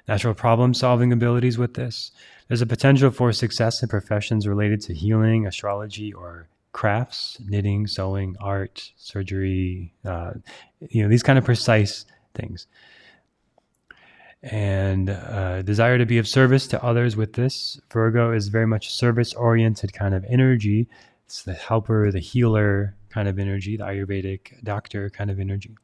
[0.07, 2.13] natural problem solving abilities with this.
[2.49, 8.37] There's a potential for success in professions related to healing, astrology, or crafts, knitting, sewing,
[8.41, 10.33] art, surgery, uh,
[10.91, 12.67] you know, these kind of precise things.
[14.43, 17.81] And uh, desire to be of service to others with this.
[17.91, 20.87] Virgo is very much a service oriented kind of energy.
[21.25, 25.75] It's the helper, the healer kind of energy, the Ayurvedic doctor kind of energy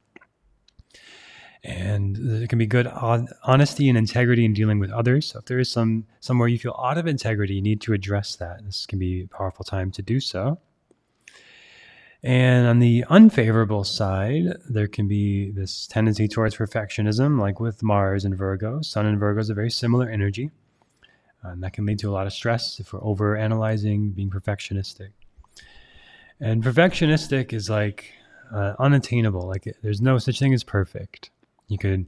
[1.63, 5.27] and there can be good honesty and integrity in dealing with others.
[5.27, 8.37] So if there is some somewhere you feel out of integrity, you need to address
[8.37, 8.65] that.
[8.65, 10.59] This can be a powerful time to do so.
[12.23, 18.25] And on the unfavorable side, there can be this tendency towards perfectionism, like with Mars
[18.25, 18.83] and Virgo.
[18.83, 20.51] Sun and Virgo is a very similar energy.
[21.43, 25.11] And that can lead to a lot of stress if we're over analyzing, being perfectionistic.
[26.41, 28.13] And perfectionistic is like
[28.53, 29.47] uh, unattainable.
[29.47, 31.31] Like there's no such thing as perfect.
[31.69, 32.07] You could,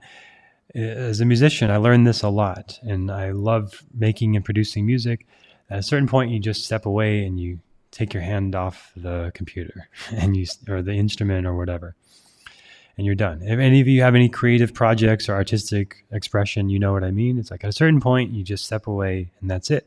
[0.74, 5.26] as a musician, I learned this a lot, and I love making and producing music.
[5.70, 7.60] At a certain point, you just step away and you
[7.92, 11.94] take your hand off the computer and you or the instrument or whatever,
[12.96, 13.40] and you're done.
[13.42, 17.12] If any of you have any creative projects or artistic expression, you know what I
[17.12, 17.38] mean.
[17.38, 19.86] It's like at a certain point, you just step away and that's it.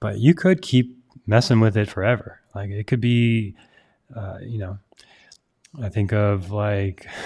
[0.00, 0.94] But you could keep
[1.26, 2.40] messing with it forever.
[2.54, 3.54] Like it could be,
[4.14, 4.78] uh, you know,
[5.80, 7.06] I think of like.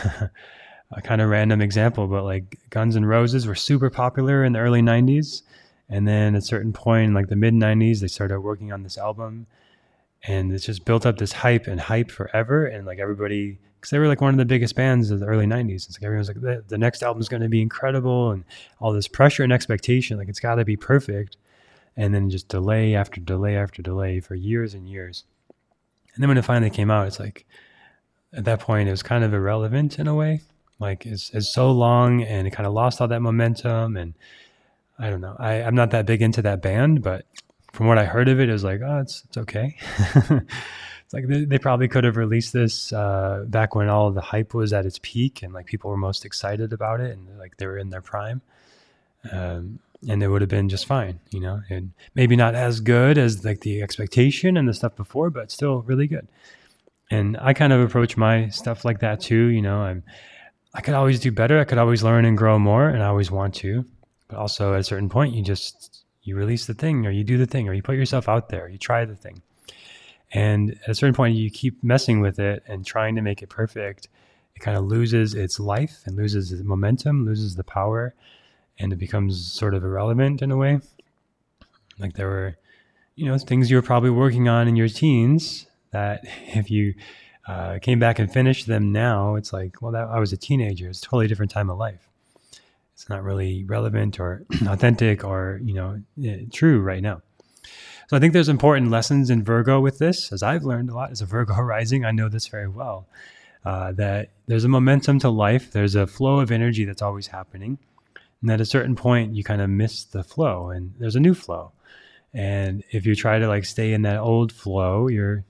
[0.91, 4.59] a kind of random example, but like Guns and Roses were super popular in the
[4.59, 5.43] early 90s.
[5.91, 8.99] And then at a certain point, like the mid 90s, they started working on this
[8.99, 9.47] album.
[10.25, 12.67] And it's just built up this hype and hype forever.
[12.67, 15.47] And like everybody, because they were like one of the biggest bands of the early
[15.47, 15.87] 90s.
[15.87, 18.33] It's like everyone's like, the, the next album's going to be incredible.
[18.33, 18.45] And
[18.81, 21.37] all this pressure and expectation, like it's got to be perfect.
[21.97, 25.25] And then just delay after delay after delay for years and years.
[26.15, 27.47] And then when it finally came out, it's like,
[28.33, 30.43] at that point, it was kind of irrelevant in a way
[30.79, 34.15] like it's, is so long and it kind of lost all that momentum and
[34.99, 35.37] I don't know.
[35.39, 37.25] I, I'm not that big into that band, but
[37.79, 39.77] from what I heard of it, it was like, oh, it's, it's okay.
[40.17, 44.53] it's like they, they, probably could have released this uh, back when all the hype
[44.53, 47.67] was at its peak and like people were most excited about it and like they
[47.67, 48.43] were in their prime.
[49.31, 53.17] Um, and it would have been just fine, you know, and maybe not as good
[53.17, 56.27] as like the expectation and the stuff before, but still really good.
[57.13, 59.47] And I kind of approach my stuff like that too.
[59.47, 60.03] You know, I'm,
[60.75, 61.61] I could always do better.
[61.61, 63.85] I could always learn and grow more, and I always want to.
[64.27, 67.39] But also, at a certain point, you just you release the thing, or you do
[67.39, 68.69] the thing, or you put yourself out there.
[68.69, 69.43] You try the thing,
[70.33, 73.49] and at a certain point, you keep messing with it and trying to make it
[73.49, 74.09] perfect.
[74.55, 78.15] It kind of loses its life and loses its momentum, loses the power,
[78.79, 80.81] and it becomes sort of irrelevant in a way.
[81.99, 82.57] Like there were,
[83.15, 86.95] you know, things you were probably working on in your teens that if you
[87.47, 90.89] uh, came back and finished them now, it's like, well, that, I was a teenager.
[90.89, 92.09] It's a totally different time of life.
[92.99, 97.23] It's not really relevant or authentic or, you know, eh, true right now.
[98.09, 101.13] So I think there's important lessons in Virgo with this, as I've learned a lot
[101.13, 102.05] as a Virgo rising.
[102.05, 103.07] I know this very well.
[103.65, 105.71] Uh, that there's a momentum to life.
[105.71, 107.79] There's a flow of energy that's always happening.
[108.43, 111.35] And at a certain point, you kind of miss the flow and there's a new
[111.35, 111.71] flow.
[112.35, 115.45] And if you try to like stay in that old flow, you're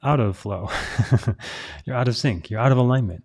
[0.00, 0.70] out of flow.
[1.86, 2.50] you're out of sync.
[2.50, 3.24] You're out of alignment.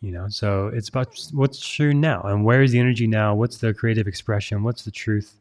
[0.00, 3.34] You know, so it's about what's true now and where is the energy now?
[3.34, 4.62] What's the creative expression?
[4.62, 5.34] What's the truth?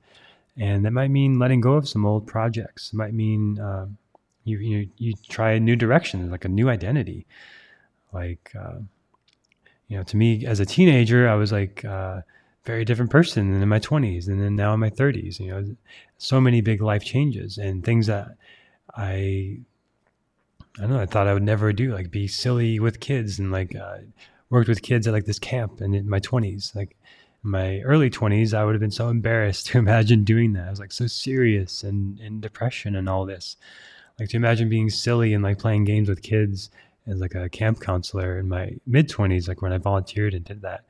[0.57, 2.91] And that might mean letting go of some old projects.
[2.91, 3.85] It might mean uh,
[4.45, 7.27] you, you you try a new direction, like a new identity.
[8.11, 8.79] Like, uh,
[9.87, 12.21] you know, to me as a teenager, I was like uh,
[12.65, 15.39] very different person than in my 20s, and then now in my 30s.
[15.39, 15.75] You know,
[16.17, 18.29] so many big life changes and things that
[18.95, 19.59] I
[20.77, 20.99] I don't know.
[20.99, 23.97] I thought I would never do like be silly with kids and like uh,
[24.49, 26.75] worked with kids at like this camp and in my 20s.
[26.75, 26.95] Like
[27.43, 30.67] my early 20s, I would have been so embarrassed to imagine doing that.
[30.67, 33.57] I was like so serious and in depression and all this.
[34.19, 36.71] Like to imagine being silly and like playing games with kids
[37.05, 40.61] as like a camp counselor in my mid 20s, like when I volunteered and did
[40.63, 40.83] that.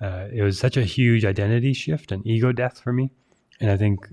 [0.00, 3.10] Uh, it was such a huge identity shift and ego death for me.
[3.60, 4.08] And I think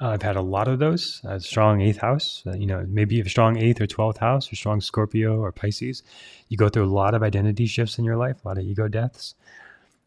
[0.00, 1.20] uh, I've had a lot of those.
[1.24, 4.56] A strong eighth house, uh, you know, maybe a strong eighth or 12th house or
[4.56, 6.02] strong Scorpio or Pisces.
[6.48, 8.86] You go through a lot of identity shifts in your life, a lot of ego
[8.86, 9.34] deaths.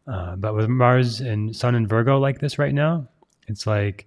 [0.06, 3.06] Uh, but with Mars and Sun and Virgo like this right now,
[3.48, 4.06] it's like,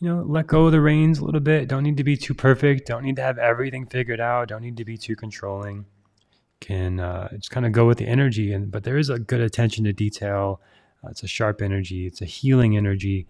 [0.00, 1.68] you know, let go of the reins a little bit.
[1.68, 2.88] Don't need to be too perfect.
[2.88, 4.48] Don't need to have everything figured out.
[4.48, 5.86] Don't need to be too controlling.
[6.60, 8.52] Can uh, just kind of go with the energy.
[8.52, 10.60] And but there is a good attention to detail.
[11.04, 12.06] Uh, it's a sharp energy.
[12.06, 13.26] It's a healing energy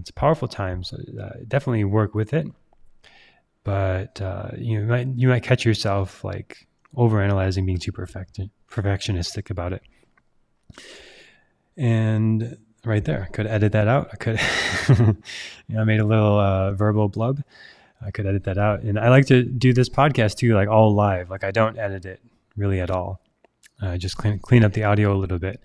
[0.00, 0.82] it's a powerful time.
[0.82, 2.46] So uh, definitely work with it.
[3.62, 9.72] But uh, you might you might catch yourself like overanalyzing, being too perfect perfectionistic about
[9.72, 9.82] it.
[11.76, 14.10] And right there, I could edit that out.
[14.12, 14.40] I could,
[15.68, 17.42] you know, I made a little uh, verbal blub.
[18.04, 18.82] I could edit that out.
[18.82, 21.28] And I like to do this podcast too, like all live.
[21.30, 22.20] Like I don't edit it
[22.56, 23.20] really at all.
[23.82, 25.60] I just clean clean up the audio a little bit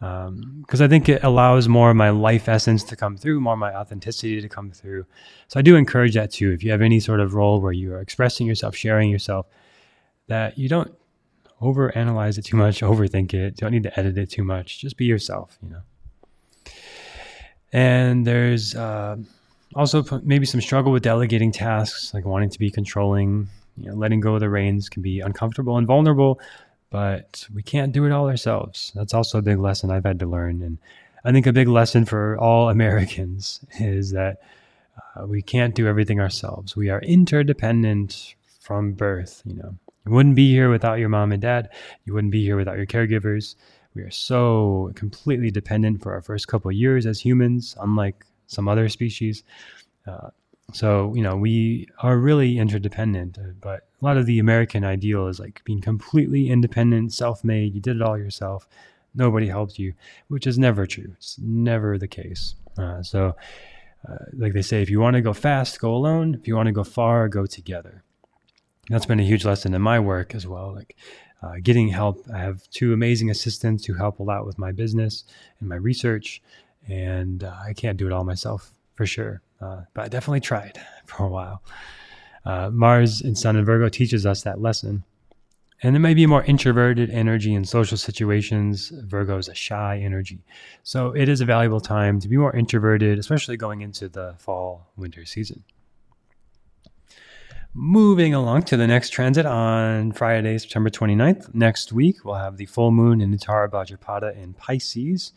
[0.00, 3.52] because um, I think it allows more of my life essence to come through, more
[3.52, 5.04] of my authenticity to come through.
[5.48, 6.52] So I do encourage that too.
[6.52, 9.46] If you have any sort of role where you are expressing yourself, sharing yourself,
[10.28, 10.90] that you don't
[11.60, 13.56] overanalyze it too much, overthink it.
[13.56, 14.80] Don't need to edit it too much.
[14.80, 15.82] Just be yourself, you know.
[17.74, 19.18] And there's uh,
[19.74, 23.48] also maybe some struggle with delegating tasks, like wanting to be controlling.
[23.76, 26.40] You know, letting go of the reins can be uncomfortable and vulnerable
[26.90, 28.92] but we can't do it all ourselves.
[28.94, 30.62] That's also a big lesson I've had to learn.
[30.62, 30.78] And
[31.24, 34.42] I think a big lesson for all Americans is that
[35.16, 36.76] uh, we can't do everything ourselves.
[36.76, 39.42] We are interdependent from birth.
[39.44, 39.74] You know,
[40.06, 41.70] you wouldn't be here without your mom and dad.
[42.04, 43.54] You wouldn't be here without your caregivers.
[43.94, 48.88] We are so completely dependent for our first couple years as humans, unlike some other
[48.88, 49.42] species.
[50.06, 50.30] Uh,
[50.72, 55.26] so, you know, we are really interdependent, uh, but a lot of the American ideal
[55.26, 57.74] is like being completely independent, self made.
[57.74, 58.68] You did it all yourself.
[59.14, 59.94] Nobody helped you,
[60.28, 61.12] which is never true.
[61.16, 62.54] It's never the case.
[62.78, 63.34] Uh, so,
[64.08, 66.34] uh, like they say, if you want to go fast, go alone.
[66.34, 68.04] If you want to go far, go together.
[68.88, 70.72] That's been a huge lesson in my work as well.
[70.74, 70.96] Like
[71.42, 72.24] uh, getting help.
[72.32, 75.24] I have two amazing assistants who help a lot with my business
[75.58, 76.42] and my research,
[76.88, 79.42] and uh, I can't do it all myself for sure.
[79.60, 81.62] Uh, but I definitely tried for a while.
[82.44, 85.04] Uh, Mars in Sun and Virgo teaches us that lesson.
[85.82, 88.90] And there may be more introverted energy in social situations.
[88.90, 90.40] Virgo is a shy energy.
[90.82, 94.88] So it is a valuable time to be more introverted, especially going into the fall
[94.96, 95.64] winter season.
[97.72, 101.54] Moving along to the next transit on Friday, September 29th.
[101.54, 105.32] Next week, we'll have the full moon in Uttara Bhadrapada in Pisces.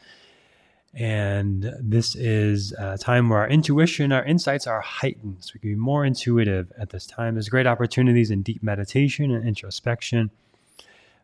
[0.95, 5.37] And this is a time where our intuition, our insights are heightened.
[5.41, 7.33] So we can be more intuitive at this time.
[7.33, 10.29] There's great opportunities in deep meditation and introspection.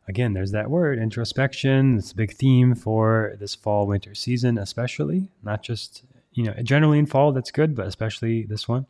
[0.07, 1.99] Again, there's that word, introspection.
[1.99, 5.30] It's a big theme for this fall winter season, especially.
[5.43, 6.03] Not just,
[6.34, 8.88] you know, generally in fall, that's good, but especially this one.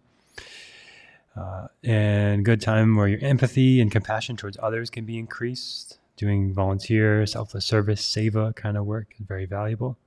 [1.36, 6.00] Uh, and good time where your empathy and compassion towards others can be increased.
[6.16, 9.98] Doing volunteer, selfless service, seva kind of work is very valuable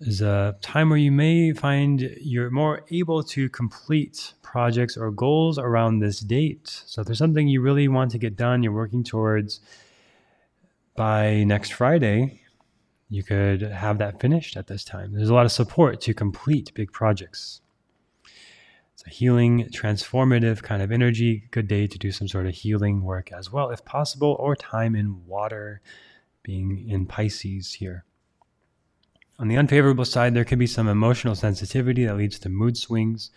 [0.00, 5.58] is a time where you may find you're more able to complete projects or goals
[5.58, 6.82] around this date.
[6.86, 9.60] So if there's something you really want to get done, you're working towards
[10.96, 12.42] by next Friday,
[13.08, 15.12] you could have that finished at this time.
[15.12, 17.60] There's a lot of support to complete big projects.
[18.92, 21.48] It's a healing, transformative kind of energy.
[21.50, 24.94] Good day to do some sort of healing work as well, if possible, or time
[24.94, 25.80] in water,
[26.42, 28.04] being in Pisces here.
[29.38, 33.30] On the unfavorable side, there could be some emotional sensitivity that leads to mood swings.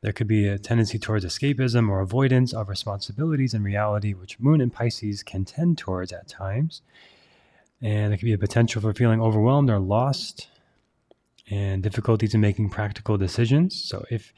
[0.00, 4.60] There could be a tendency towards escapism or avoidance of responsibilities and reality, which Moon
[4.60, 6.82] and Pisces can tend towards at times.
[7.82, 10.48] And there could be a potential for feeling overwhelmed or lost
[11.50, 13.80] and difficulties in making practical decisions.
[13.80, 14.32] So if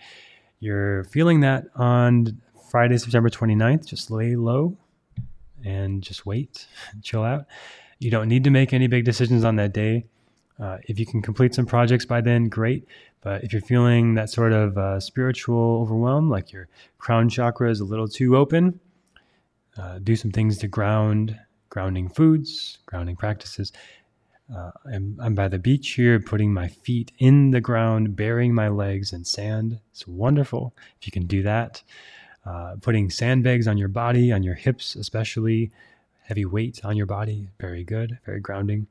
[0.58, 4.76] you're feeling that on Friday, September 29th, just lay low
[5.64, 6.66] and just wait,
[7.02, 7.46] chill out.
[8.00, 10.06] You don't need to make any big decisions on that day.
[10.58, 12.86] Uh, if you can complete some projects by then, great.
[13.20, 17.80] But if you're feeling that sort of uh, spiritual overwhelm, like your crown chakra is
[17.80, 18.78] a little too open,
[19.76, 21.38] uh, do some things to ground,
[21.70, 23.72] grounding foods, grounding practices.
[24.54, 28.68] Uh, I'm, I'm by the beach here, putting my feet in the ground, burying my
[28.68, 29.80] legs in sand.
[29.90, 31.82] It's wonderful if you can do that.
[32.44, 35.70] Uh, putting sandbags on your body, on your hips, especially
[36.24, 38.86] heavy weight on your body, very good, very grounding.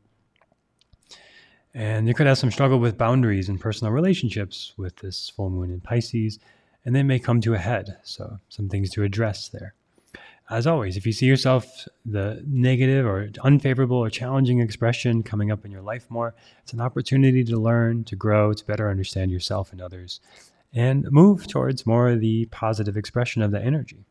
[1.74, 5.72] And you could have some struggle with boundaries and personal relationships with this full moon
[5.72, 6.40] in Pisces,
[6.86, 7.98] and they may come to a head.
[8.04, 9.74] So, some things to address there.
[10.50, 15.66] As always, if you see yourself the negative or unfavorable or challenging expression coming up
[15.66, 19.72] in your life more, it's an opportunity to learn, to grow, to better understand yourself
[19.72, 20.20] and others,
[20.74, 24.06] and move towards more of the positive expression of that energy.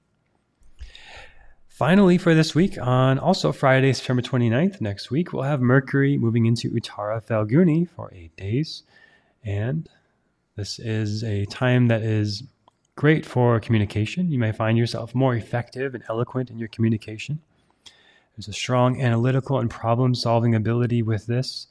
[1.83, 6.47] Finally, for this week, on also Friday, September 29th, next week, we'll have Mercury moving
[6.47, 8.85] into Uttara Phalguni for eight days.
[9.45, 9.89] And
[10.55, 12.45] this is a time that is
[12.95, 14.31] great for communication.
[14.31, 17.41] You may find yourself more effective and eloquent in your communication.
[18.37, 21.67] There's a strong analytical and problem solving ability with this.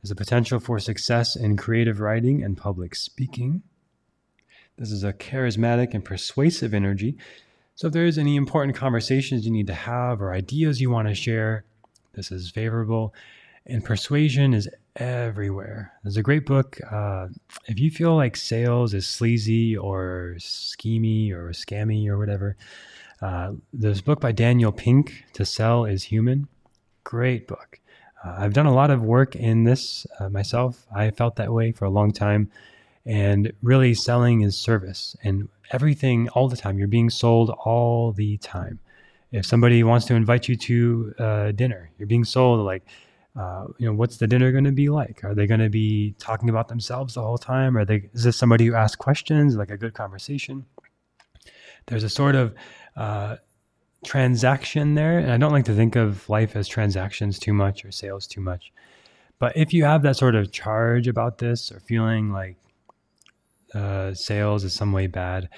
[0.00, 3.62] There's a potential for success in creative writing and public speaking.
[4.78, 7.18] This is a charismatic and persuasive energy
[7.74, 11.14] so if there's any important conversations you need to have or ideas you want to
[11.14, 11.64] share,
[12.12, 13.14] this is favorable.
[13.66, 15.92] And persuasion is everywhere.
[16.02, 16.78] There's a great book.
[16.90, 17.28] Uh,
[17.66, 22.56] if you feel like sales is sleazy or schemy or scammy or whatever,
[23.22, 23.52] uh,
[23.82, 26.48] a book by Daniel Pink, To Sell is Human.
[27.04, 27.78] Great book.
[28.24, 30.86] Uh, I've done a lot of work in this uh, myself.
[30.94, 32.50] I felt that way for a long time.
[33.06, 35.16] And really, selling is service.
[35.22, 36.78] And everything all the time.
[36.78, 38.78] You're being sold all the time.
[39.32, 42.84] If somebody wants to invite you to uh, dinner, you're being sold like,
[43.36, 45.22] uh, you know, what's the dinner going to be like?
[45.22, 47.76] Are they going to be talking about themselves the whole time?
[47.76, 48.10] Are they?
[48.12, 50.66] Is this somebody who asks questions, like a good conversation?
[51.86, 52.54] There's a sort of
[52.96, 53.36] uh,
[54.04, 57.92] transaction there, and I don't like to think of life as transactions too much or
[57.92, 58.72] sales too much.
[59.38, 62.56] But if you have that sort of charge about this, or feeling like
[63.74, 65.48] uh, sales is some way bad.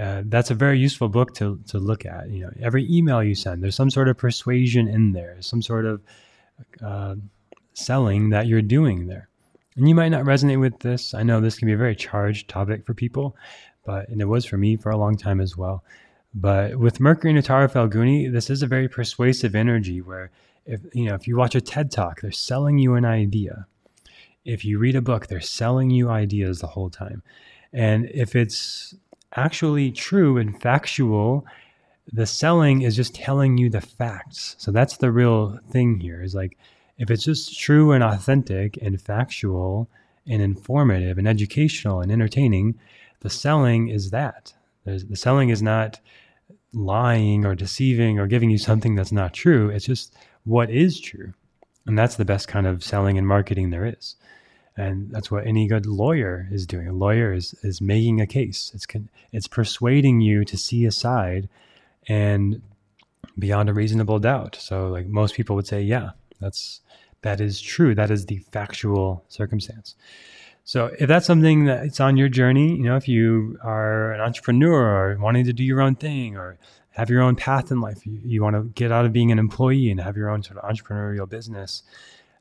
[0.00, 2.28] Uh, that's a very useful book to, to look at.
[2.28, 5.86] You know, every email you send, there's some sort of persuasion in there, some sort
[5.86, 6.00] of
[6.84, 7.14] uh,
[7.72, 9.28] selling that you're doing there.
[9.76, 11.14] And you might not resonate with this.
[11.14, 13.36] I know this can be a very charged topic for people,
[13.84, 15.84] but and it was for me for a long time as well.
[16.34, 20.30] But with Mercury and Uttara Phalguni, this is a very persuasive energy where
[20.66, 23.66] if you know if you watch a TED talk, they're selling you an idea.
[24.44, 27.22] If you read a book, they're selling you ideas the whole time.
[27.76, 28.94] And if it's
[29.36, 31.44] actually true and factual,
[32.10, 34.56] the selling is just telling you the facts.
[34.58, 36.56] So that's the real thing here is like
[36.96, 39.90] if it's just true and authentic and factual
[40.26, 42.78] and informative and educational and entertaining,
[43.20, 44.54] the selling is that.
[44.84, 46.00] There's, the selling is not
[46.72, 49.68] lying or deceiving or giving you something that's not true.
[49.68, 51.34] It's just what is true.
[51.86, 54.16] And that's the best kind of selling and marketing there is
[54.76, 56.88] and that's what any good lawyer is doing.
[56.88, 58.70] A lawyer is is making a case.
[58.74, 58.86] It's
[59.32, 61.48] it's persuading you to see a side,
[62.08, 62.62] and
[63.38, 64.56] beyond a reasonable doubt.
[64.56, 66.10] So, like most people would say, yeah,
[66.40, 66.80] that's
[67.22, 67.94] that is true.
[67.94, 69.96] That is the factual circumstance.
[70.64, 75.12] So if that's something that's on your journey, you know, if you are an entrepreneur
[75.12, 76.58] or wanting to do your own thing or
[76.90, 79.38] have your own path in life, you, you want to get out of being an
[79.38, 81.84] employee and have your own sort of entrepreneurial business.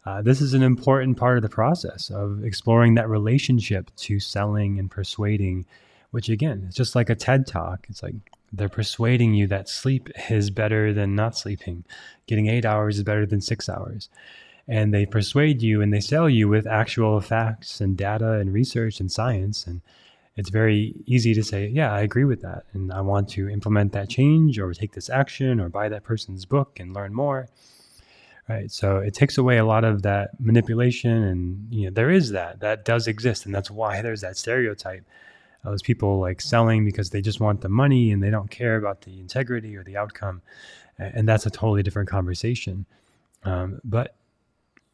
[0.05, 4.77] Uh, this is an important part of the process of exploring that relationship to selling
[4.77, 5.65] and persuading,
[6.11, 7.87] which again, it's just like a TED talk.
[7.89, 8.13] It's like
[8.53, 11.83] they're persuading you that sleep is better than not sleeping.
[12.27, 14.09] Getting eight hours is better than six hours.
[14.67, 18.99] And they persuade you and they sell you with actual facts and data and research
[18.99, 19.65] and science.
[19.65, 19.81] And
[20.37, 22.65] it's very easy to say, yeah, I agree with that.
[22.73, 26.45] And I want to implement that change or take this action or buy that person's
[26.45, 27.47] book and learn more.
[28.47, 28.71] Right.
[28.71, 31.11] So it takes away a lot of that manipulation.
[31.11, 33.45] And, you know, there is that, that does exist.
[33.45, 35.03] And that's why there's that stereotype
[35.65, 38.75] uh, those people like selling because they just want the money and they don't care
[38.75, 40.41] about the integrity or the outcome.
[40.99, 42.85] And that's a totally different conversation.
[43.43, 44.15] Um, but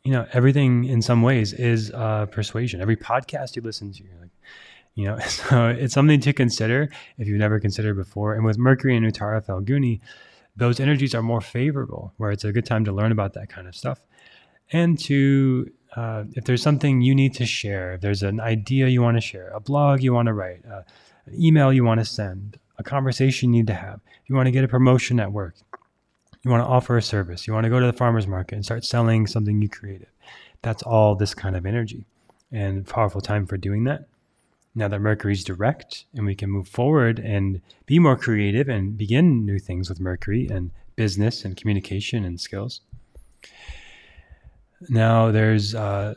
[0.03, 2.81] you know, everything in some ways is uh, persuasion.
[2.81, 4.31] Every podcast you listen to, like,
[4.95, 8.33] you know, so it's something to consider if you've never considered before.
[8.33, 9.99] And with Mercury and Uttara Phalguni,
[10.55, 13.67] those energies are more favorable, where it's a good time to learn about that kind
[13.67, 13.99] of stuff
[14.71, 19.01] and to uh, if there's something you need to share, if there's an idea you
[19.01, 20.81] want to share, a blog you want to write, uh,
[21.25, 24.47] an email you want to send, a conversation you need to have, if you want
[24.47, 25.55] to get a promotion at work,
[26.43, 28.63] you want to offer a service, you want to go to the farmer's market and
[28.63, 30.07] start selling something you created.
[30.61, 32.05] That's all this kind of energy
[32.51, 34.05] and powerful time for doing that.
[34.73, 39.45] Now that Mercury's direct and we can move forward and be more creative and begin
[39.45, 42.81] new things with Mercury and business and communication and skills.
[44.89, 46.15] Now, there's uh,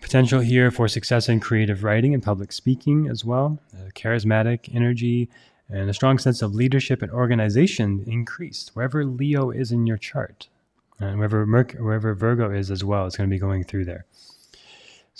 [0.00, 3.58] potential here for success in creative writing and public speaking as well.
[3.74, 5.28] Uh, charismatic energy
[5.70, 10.48] and a strong sense of leadership and organization increased wherever Leo is in your chart.
[10.98, 14.04] And wherever, Merc- wherever Virgo is as well, it's going to be going through there.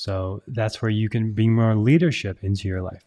[0.03, 3.05] So that's where you can bring more leadership into your life.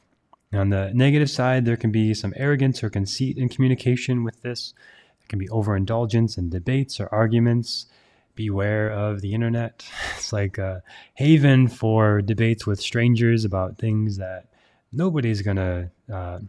[0.54, 4.74] on the negative side, there can be some arrogance or conceit in communication with this.
[5.20, 7.88] There can be overindulgence in debates or arguments
[8.36, 9.86] beware of the internet.
[10.18, 10.84] It's like a
[11.16, 14.46] haven for debates with strangers about things that
[14.94, 16.40] nobody's going to uh,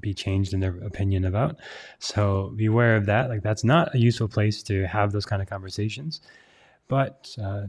[0.00, 1.56] be changed in their opinion about.
[1.98, 3.30] So beware of that.
[3.30, 6.20] Like, that's not a useful place to have those kind of conversations.
[6.88, 7.68] But uh,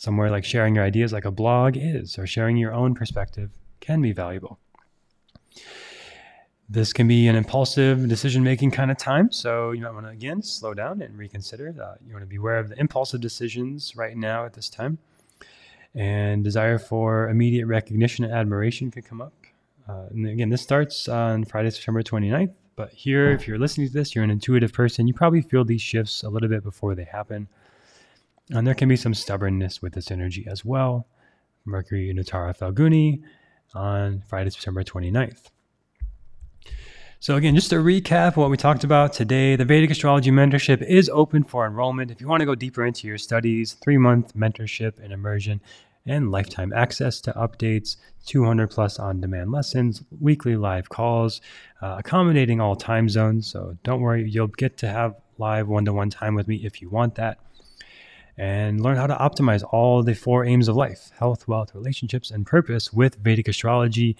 [0.00, 4.00] somewhere like sharing your ideas, like a blog is, or sharing your own perspective, can
[4.00, 4.58] be valuable.
[6.70, 9.30] This can be an impulsive decision making kind of time.
[9.30, 11.74] So you might want to, again, slow down and reconsider.
[11.78, 14.96] Uh, you want to be aware of the impulsive decisions right now at this time.
[15.94, 19.34] And desire for immediate recognition and admiration could come up.
[19.86, 22.54] Uh, and again, this starts on Friday, September 29th.
[22.74, 25.82] But here, if you're listening to this, you're an intuitive person, you probably feel these
[25.82, 27.48] shifts a little bit before they happen.
[28.52, 31.06] And there can be some stubbornness with this energy as well.
[31.64, 33.22] Mercury in Uttara Phalguni
[33.74, 35.50] on Friday, September 29th.
[37.22, 41.10] So, again, just to recap what we talked about today, the Vedic Astrology Mentorship is
[41.10, 42.10] open for enrollment.
[42.10, 45.60] If you want to go deeper into your studies, three month mentorship and immersion,
[46.06, 47.96] and lifetime access to updates,
[48.26, 51.42] 200 plus on demand lessons, weekly live calls,
[51.82, 53.46] uh, accommodating all time zones.
[53.46, 56.80] So, don't worry, you'll get to have live one to one time with me if
[56.80, 57.38] you want that.
[58.36, 62.46] And learn how to optimize all the four aims of life health, wealth, relationships, and
[62.46, 64.16] purpose with Vedic astrology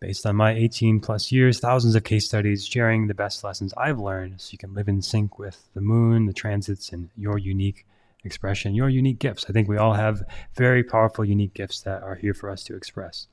[0.00, 3.98] based on my 18 plus years, thousands of case studies, sharing the best lessons I've
[3.98, 7.86] learned so you can live in sync with the moon, the transits, and your unique
[8.24, 9.46] expression, your unique gifts.
[9.48, 10.22] I think we all have
[10.56, 13.28] very powerful, unique gifts that are here for us to express.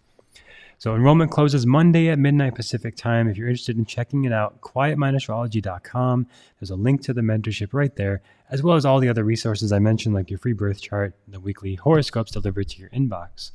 [0.82, 3.30] So enrollment closes Monday at midnight Pacific time.
[3.30, 6.28] If you're interested in checking it out, quietmindastrology.com.
[6.60, 9.72] There's a link to the mentorship right there, as well as all the other resources
[9.72, 13.52] I mentioned, like your free birth chart, the weekly horoscopes delivered to your inbox.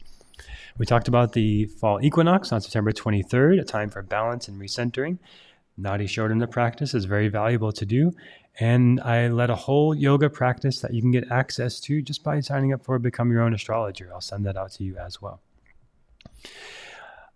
[0.79, 5.18] We talked about the fall equinox on September 23rd, a time for balance and recentering.
[5.77, 8.12] Nadi Shodhana practice is very valuable to do.
[8.61, 12.39] And I led a whole yoga practice that you can get access to just by
[12.39, 14.12] signing up for Become Your Own Astrologer.
[14.14, 15.41] I'll send that out to you as well.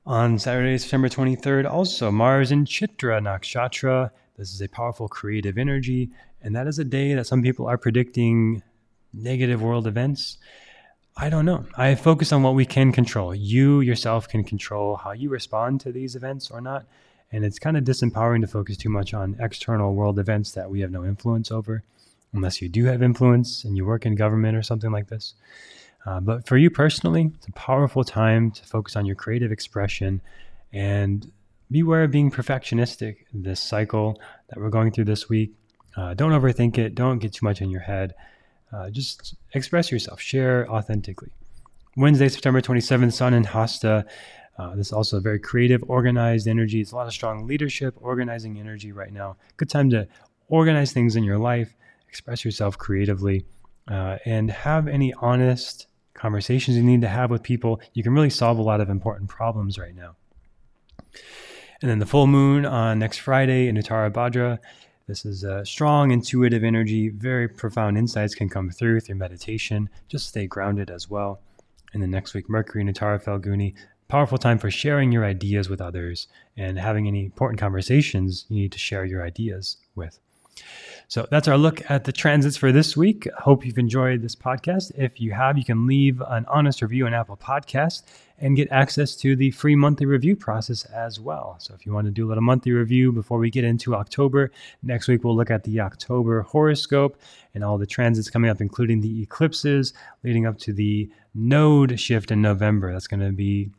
[0.07, 4.11] On Saturday, September 23rd, also Mars in Chitra Nakshatra.
[4.39, 6.09] This is a powerful creative energy,
[6.41, 8.63] and that is a day that some people are predicting
[9.13, 10.39] negative world events.
[11.19, 11.67] I don't know.
[11.77, 13.35] I focus on what we can control.
[13.35, 16.87] You yourself can control how you respond to these events or not.
[17.31, 20.81] And it's kind of disempowering to focus too much on external world events that we
[20.81, 21.83] have no influence over,
[22.33, 25.35] unless you do have influence and you work in government or something like this.
[26.07, 30.21] Uh, but for you personally, it's a powerful time to focus on your creative expression
[30.73, 31.31] and
[31.71, 35.53] beware of being perfectionistic this cycle that we're going through this week.
[35.97, 36.95] Uh, don't overthink it.
[36.95, 38.15] Don't get too much in your head.
[38.73, 41.31] uh, just express yourself, share authentically.
[41.97, 44.07] Wednesday, September 27th, Sun and Hasta.
[44.59, 46.81] Uh, this is also a very creative, organized energy.
[46.81, 49.37] It's a lot of strong leadership, organizing energy right now.
[49.57, 50.07] Good time to
[50.49, 51.75] organize things in your life,
[52.09, 53.45] express yourself creatively,
[53.89, 55.87] uh, and have any honest
[56.21, 57.81] conversations you need to have with people.
[57.95, 60.17] You can really solve a lot of important problems right now.
[61.81, 64.59] And then the full moon on next Friday in Uttara Bhadra.
[65.07, 67.09] This is a strong, intuitive energy.
[67.09, 69.89] Very profound insights can come through through meditation.
[70.09, 71.41] Just stay grounded as well.
[71.95, 73.75] And then next week, Mercury in Uttara Phalguni.
[74.09, 78.73] Powerful time for sharing your ideas with others and having any important conversations you need
[78.73, 80.19] to share your ideas with.
[81.09, 83.27] So that's our look at the transits for this week.
[83.39, 84.93] Hope you've enjoyed this podcast.
[84.97, 88.05] If you have, you can leave an honest review on Apple Podcast
[88.39, 91.57] and get access to the free monthly review process as well.
[91.59, 94.53] So if you want to do a little monthly review before we get into October,
[94.85, 97.21] next week we'll look at the October horoscope
[97.55, 99.93] and all the transits coming up, including the eclipses
[100.23, 102.93] leading up to the node shift in November.
[102.93, 103.71] That's going to be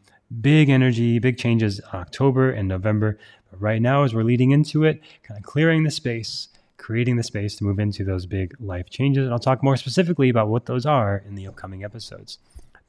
[0.42, 3.18] big energy, big changes October and November.
[3.50, 6.50] But right now, as we're leading into it, kind of clearing the space
[6.82, 9.24] creating the space to move into those big life changes.
[9.24, 12.40] And I'll talk more specifically about what those are in the upcoming episodes.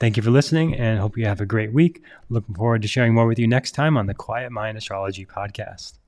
[0.01, 2.03] Thank you for listening and hope you have a great week.
[2.29, 6.02] Looking forward to sharing more with you next time on the Quiet Mind Astrology Podcast.